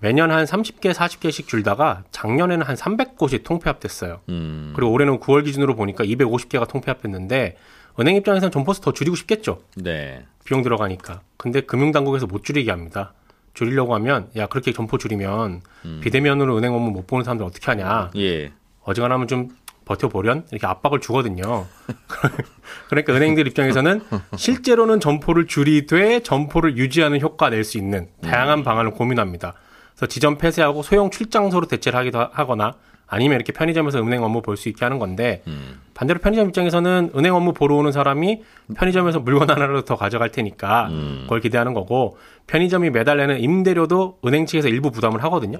매년 0.00 0.30
한 0.30 0.44
30개, 0.44 0.92
40개씩 0.92 1.48
줄다가 1.48 2.04
작년에는 2.12 2.64
한 2.64 2.76
300곳이 2.76 3.42
통폐합됐어요. 3.44 4.20
음. 4.28 4.72
그리고 4.76 4.92
올해는 4.92 5.18
9월 5.18 5.44
기준으로 5.44 5.74
보니까 5.74 6.04
250개가 6.04 6.68
통폐합됐는데 6.68 7.56
은행 7.98 8.14
입장에서는 8.14 8.52
점포수 8.52 8.80
더 8.80 8.92
줄이고 8.92 9.16
싶겠죠. 9.16 9.60
네. 9.76 10.24
비용 10.44 10.62
들어가니까. 10.62 11.20
근데 11.36 11.60
금융당국에서 11.62 12.26
못 12.26 12.44
줄이게 12.44 12.70
합니다. 12.70 13.12
줄이려고 13.54 13.92
하면 13.96 14.30
야 14.36 14.46
그렇게 14.46 14.72
점포 14.72 14.98
줄이면 14.98 15.62
비대면으로 16.00 16.56
은행 16.56 16.72
업무 16.74 16.92
못 16.92 17.08
보는 17.08 17.24
사람들 17.24 17.44
어떻게 17.44 17.66
하냐. 17.66 18.12
예. 18.16 18.52
어지간하면 18.84 19.26
좀 19.26 19.48
버텨보련 19.84 20.46
이렇게 20.52 20.64
압박을 20.68 21.00
주거든요. 21.00 21.66
그러니까 22.88 23.14
은행들 23.14 23.48
입장에서는 23.48 24.02
실제로는 24.36 25.00
점포를 25.00 25.46
줄이되 25.48 26.20
점포를 26.20 26.76
유지하는 26.76 27.20
효과 27.20 27.50
낼 27.50 27.64
수 27.64 27.78
있는 27.78 28.08
다양한 28.22 28.62
방안을 28.62 28.92
고민합니다. 28.92 29.54
그래서 29.98 30.06
지점 30.06 30.38
폐쇄하고 30.38 30.82
소형 30.82 31.10
출장소로 31.10 31.66
대체를 31.66 31.98
하기도 31.98 32.20
하- 32.20 32.30
하거나 32.32 32.74
아니면 33.08 33.36
이렇게 33.36 33.52
편의점에서 33.52 33.98
은행 34.00 34.22
업무 34.22 34.42
볼 34.42 34.56
수 34.56 34.68
있게 34.68 34.84
하는 34.84 34.98
건데 34.98 35.42
음. 35.48 35.80
반대로 35.94 36.20
편의점 36.20 36.48
입장에서는 36.48 37.12
은행 37.16 37.34
업무 37.34 37.52
보러 37.52 37.74
오는 37.76 37.90
사람이 37.90 38.42
편의점에서 38.76 39.20
물건 39.20 39.50
하나라도 39.50 39.84
더 39.84 39.96
가져갈 39.96 40.30
테니까 40.30 40.88
음. 40.90 41.20
그걸 41.24 41.40
기대하는 41.40 41.74
거고 41.74 42.16
편의점이 42.46 42.90
매달 42.90 43.16
내는 43.16 43.40
임대료도 43.40 44.18
은행 44.26 44.46
측에서 44.46 44.68
일부 44.68 44.90
부담을 44.90 45.22
하거든요. 45.24 45.58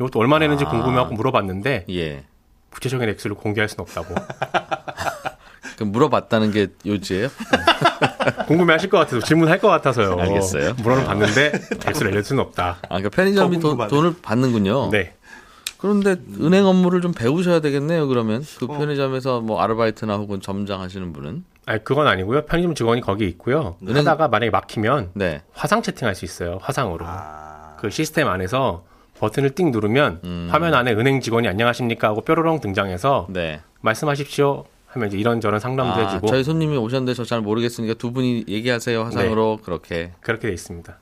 이것도 0.00 0.18
얼마 0.18 0.38
내는지 0.38 0.64
아. 0.64 0.68
궁금해하고 0.70 1.14
물어봤는데 1.14 1.84
예. 1.90 2.24
구체적인 2.70 3.08
액수를 3.10 3.36
공개할 3.36 3.68
수는 3.68 3.82
없다고. 3.82 4.14
그 5.80 5.84
물어봤다는 5.84 6.50
게 6.50 6.66
요지예요? 6.84 7.28
궁금해하실 8.46 8.90
것 8.90 8.98
같아서 8.98 9.20
질문할 9.20 9.60
것 9.60 9.68
같아서요. 9.68 10.14
알겠어요. 10.20 10.74
물어는 10.82 11.04
봤는데 11.06 11.52
액수를 11.88 12.10
알릴 12.10 12.22
수는 12.22 12.42
없다. 12.42 12.76
아, 12.82 12.88
그러니까 12.88 13.08
편의점이 13.08 13.60
더 13.60 13.74
돈. 13.76 13.88
돈을 13.88 14.14
받는군요. 14.20 14.90
네, 14.90 15.14
그런데 15.78 16.16
은행 16.38 16.66
업무를 16.66 17.00
좀 17.00 17.12
배우셔야 17.12 17.60
되겠네요. 17.60 18.08
그러면 18.08 18.44
그 18.58 18.66
어. 18.66 18.76
편의점에서 18.76 19.40
뭐 19.40 19.62
아르바이트나 19.62 20.16
혹은 20.16 20.42
점장 20.42 20.82
하시는 20.82 21.14
분은 21.14 21.44
아니 21.64 21.82
그건 21.82 22.06
아니고요. 22.08 22.42
편의점 22.44 22.74
직원이 22.74 23.00
거기 23.00 23.26
있고요. 23.28 23.76
은행- 23.82 23.96
하다가 24.00 24.28
만약에 24.28 24.50
막히면 24.50 25.12
네. 25.14 25.40
화상 25.54 25.80
채팅할 25.80 26.14
수 26.14 26.26
있어요. 26.26 26.58
화상으로. 26.60 27.06
아, 27.08 27.76
그 27.80 27.88
시스템 27.88 28.28
안에서 28.28 28.84
버튼을 29.18 29.54
띵 29.54 29.70
누르면 29.70 30.20
음. 30.24 30.48
화면 30.50 30.74
안에 30.74 30.92
은행 30.92 31.22
직원이 31.22 31.48
안녕하십니까 31.48 32.08
하고 32.08 32.20
뾰로롱 32.20 32.60
등장해서 32.60 33.28
네. 33.30 33.62
말씀하십시오 33.80 34.64
하면 34.92 35.08
이제 35.08 35.18
이런저런 35.18 35.60
상담도 35.60 35.92
아, 35.94 36.08
해주고 36.08 36.26
저희 36.26 36.42
손님이 36.44 36.76
오셨는데 36.76 37.14
저 37.14 37.24
잘 37.24 37.40
모르겠으니까 37.40 37.94
두 37.94 38.12
분이 38.12 38.44
얘기하세요 38.48 39.04
화상으로 39.04 39.56
네. 39.58 39.64
그렇게 39.64 40.12
그렇게 40.20 40.48
돼 40.48 40.54
있습니다. 40.54 40.96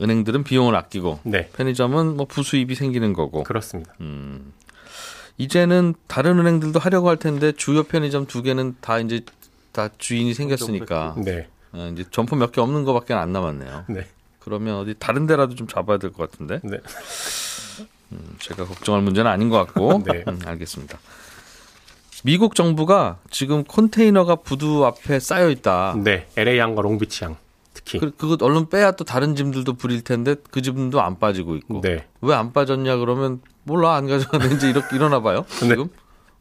은행들은 0.00 0.44
비용을 0.44 0.74
아끼고 0.76 1.20
네, 1.24 1.48
편의점은 1.52 2.16
뭐 2.16 2.26
부수입이 2.26 2.74
생기는 2.74 3.12
거고 3.12 3.42
그렇습니다. 3.42 3.92
음. 4.00 4.52
이제는 5.36 5.94
다른 6.06 6.38
은행들도 6.38 6.78
하려고 6.78 7.08
할 7.08 7.16
텐데 7.16 7.52
주요 7.52 7.82
편의점 7.82 8.26
두 8.26 8.42
개는 8.42 8.76
다 8.80 8.98
이제 8.98 9.20
다 9.72 9.88
주인이 9.98 10.32
생겼으니까 10.34 11.16
네, 11.24 11.48
어, 11.72 11.90
이제 11.92 12.04
점포 12.10 12.36
몇 12.36 12.52
개 12.52 12.60
없는 12.60 12.84
거밖에 12.84 13.14
안 13.14 13.32
남았네요. 13.32 13.84
네, 13.88 14.06
그러면 14.38 14.76
어디 14.76 14.94
다른 14.98 15.26
데라도 15.26 15.54
좀 15.54 15.66
잡아야 15.66 15.98
될 15.98 16.12
것 16.12 16.30
같은데 16.30 16.60
네. 16.62 16.78
음, 18.12 18.36
제가 18.38 18.64
걱정할 18.64 19.02
문제는 19.02 19.30
아닌 19.30 19.48
것 19.50 19.58
같고 19.66 20.02
네. 20.10 20.24
음, 20.28 20.40
알겠습니다. 20.44 20.98
미국 22.24 22.54
정부가 22.54 23.18
지금 23.30 23.64
컨테이너가 23.64 24.36
부두 24.36 24.84
앞에 24.84 25.18
쌓여 25.20 25.48
있다. 25.50 25.96
네, 26.02 26.26
LA항과 26.36 26.82
롱비치항 26.82 27.36
특히. 27.72 27.98
그, 27.98 28.10
그거 28.10 28.36
얼른 28.44 28.68
빼야 28.68 28.92
또 28.92 29.04
다른 29.04 29.34
짐들도 29.34 29.74
부릴 29.74 30.02
텐데 30.02 30.34
그 30.50 30.60
짐도 30.60 31.00
안 31.00 31.18
빠지고 31.18 31.56
있고 31.56 31.80
네, 31.80 32.06
왜 32.20 32.34
안 32.34 32.52
빠졌냐 32.52 32.96
그러면 32.96 33.40
몰라 33.62 33.94
안 33.94 34.06
가져가는지 34.06 34.68
이렇게 34.68 34.96
일어나 34.96 35.20
봐요 35.20 35.44
네. 35.62 35.68
지금 35.68 35.88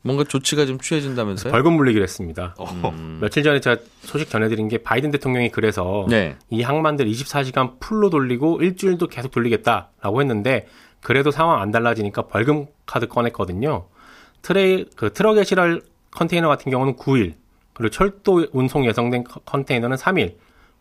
뭔가 0.02 0.24
조치가 0.24 0.66
좀 0.66 0.80
취해진다면서요? 0.80 1.52
벌금 1.52 1.74
물리기로 1.74 2.04
했습니다. 2.04 2.56
음. 2.86 3.20
며칠 3.22 3.44
전에 3.44 3.60
제가 3.60 3.82
소식 4.02 4.30
전해드린 4.30 4.70
게 4.70 4.78
바이든 4.80 5.12
대통령이 5.12 5.50
그래서 5.50 6.06
네. 6.10 6.38
이 6.50 6.62
항만들 6.62 7.06
24시간 7.06 7.80
풀로 7.82 8.10
돌리고 8.10 8.62
일주일도 8.62 9.08
계속 9.08 9.32
돌리겠다라고 9.32 10.22
했는데 10.22 10.68
그래도 11.02 11.32
상황 11.32 11.62
안 11.62 11.72
달라지니까 11.72 12.24
벌금 12.28 12.68
카드 12.86 13.08
꺼냈거든요. 13.08 13.88
트레이 14.42 14.86
그 14.96 15.12
트럭에 15.14 15.44
실을 15.44 15.82
컨테이너 16.12 16.48
같은 16.48 16.72
경우는 16.72 16.96
9일 16.96 17.34
그리고 17.74 17.92
철도 17.92 18.46
운송 18.52 18.86
예정된 18.86 19.24
컨- 19.24 19.42
컨테이너는 19.46 19.96
3일 19.98 20.36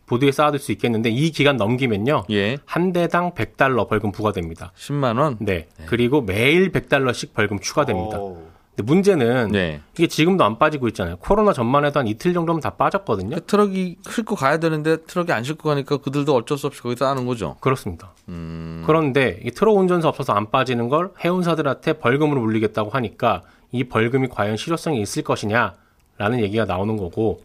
부두에 0.07 0.33
쌓아둘 0.33 0.59
수 0.59 0.73
있겠는데 0.73 1.11
이 1.11 1.31
기간 1.31 1.57
넘기면요 1.59 2.25
예. 2.31 2.57
한 2.65 2.93
대당 2.93 3.33
100달러 3.35 3.87
벌금 3.89 4.11
부과됩니다. 4.11 4.73
10만 4.75 5.19
원. 5.21 5.37
네. 5.41 5.69
그리고 5.87 6.23
매일 6.23 6.73
100달러씩 6.73 7.35
벌금 7.35 7.59
추가됩니다. 7.59 8.19
오. 8.19 8.48
근데 8.79 8.83
문제는 8.93 9.49
네. 9.49 9.81
이게 9.95 10.07
지금도 10.07 10.45
안 10.45 10.57
빠지고 10.57 10.87
있잖아요. 10.89 11.17
코로나 11.17 11.53
전만 11.53 11.85
해도 11.85 11.99
한 11.99 12.07
이틀 12.07 12.33
정도면 12.33 12.61
다 12.61 12.71
빠졌거든요. 12.71 13.35
그 13.35 13.45
트럭이 13.45 13.97
싣고 14.09 14.37
가야 14.37 14.59
되는데 14.59 14.99
트럭이 14.99 15.33
안 15.33 15.43
싣고 15.43 15.69
가니까 15.69 15.97
그들도 15.97 16.33
어쩔 16.33 16.57
수 16.57 16.69
없이 16.69 16.81
거기다 16.81 17.11
하는 17.11 17.27
거죠. 17.27 17.57
그렇습니다. 17.59 18.13
음. 18.29 18.85
그런데 18.87 19.41
이 19.45 19.51
트럭 19.51 19.77
운전사 19.77 20.09
없어서 20.09 20.33
안 20.33 20.53
빠지는 20.53 20.89
걸 20.89 21.11
해운사들한테 21.25 21.95
벌금으로 21.95 22.41
물리겠다고 22.41 22.91
하니까 22.91 23.43
이 23.73 23.83
벌금이 23.83 24.29
과연 24.29 24.57
실효성이 24.57 25.01
있을 25.03 25.25
것이냐라는 25.25 26.41
얘기가 26.41 26.65
나오는 26.65 26.97
거고 26.97 27.43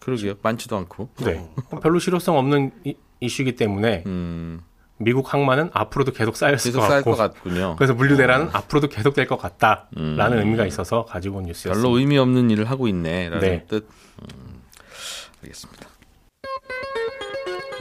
그러게요. 0.00 0.34
많지도 0.42 0.76
않고. 0.76 1.08
네. 1.24 1.48
별로 1.82 2.00
실효성 2.00 2.36
없는 2.36 2.72
이, 2.82 2.96
이슈이기 3.20 3.54
때문에 3.54 4.02
음. 4.06 4.60
미국 4.98 5.32
항만은 5.34 5.70
앞으로도 5.72 6.12
계속 6.12 6.36
쌓였을 6.36 6.70
계속 6.70 6.80
것 6.80 6.86
쌓일 6.88 7.02
것 7.02 7.16
같군요. 7.16 7.74
그래서 7.76 7.94
물류 7.94 8.16
대란은 8.16 8.50
앞으로도 8.52 8.88
계속 8.88 9.14
될 9.14 9.26
것 9.26 9.38
같다라는 9.38 9.88
음. 9.98 10.38
의미가 10.38 10.66
있어서 10.66 11.04
가지고 11.04 11.38
온 11.38 11.44
뉴스였습니다. 11.44 11.74
별로 11.82 11.98
의미 11.98 12.16
없는 12.18 12.50
일을 12.50 12.70
하고 12.70 12.86
있네라는 12.88 13.40
네. 13.40 13.64
뜻. 13.68 13.88
음, 14.22 14.60
알겠습니다. 15.42 15.88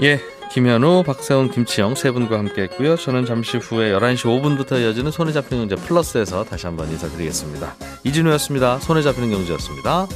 예, 0.02 0.20
김현우, 0.52 1.04
박세훈, 1.04 1.52
김치영 1.52 1.96
세 1.96 2.12
분과 2.12 2.38
함께했고요. 2.40 2.96
저는 2.96 3.26
잠시 3.26 3.58
후에 3.58 3.92
11시 3.92 4.24
5분부터 4.26 4.82
이어지는 4.82 5.12
손에 5.12 5.32
잡히는 5.32 5.68
경제 5.68 5.76
플러스에서 5.86 6.44
다시 6.46 6.66
한번 6.66 6.90
인사드리겠습니다. 6.90 7.76
이진우였습니다. 8.04 8.80
손에 8.80 9.02
잡히는 9.04 9.30
경제였습니다. 9.30 10.08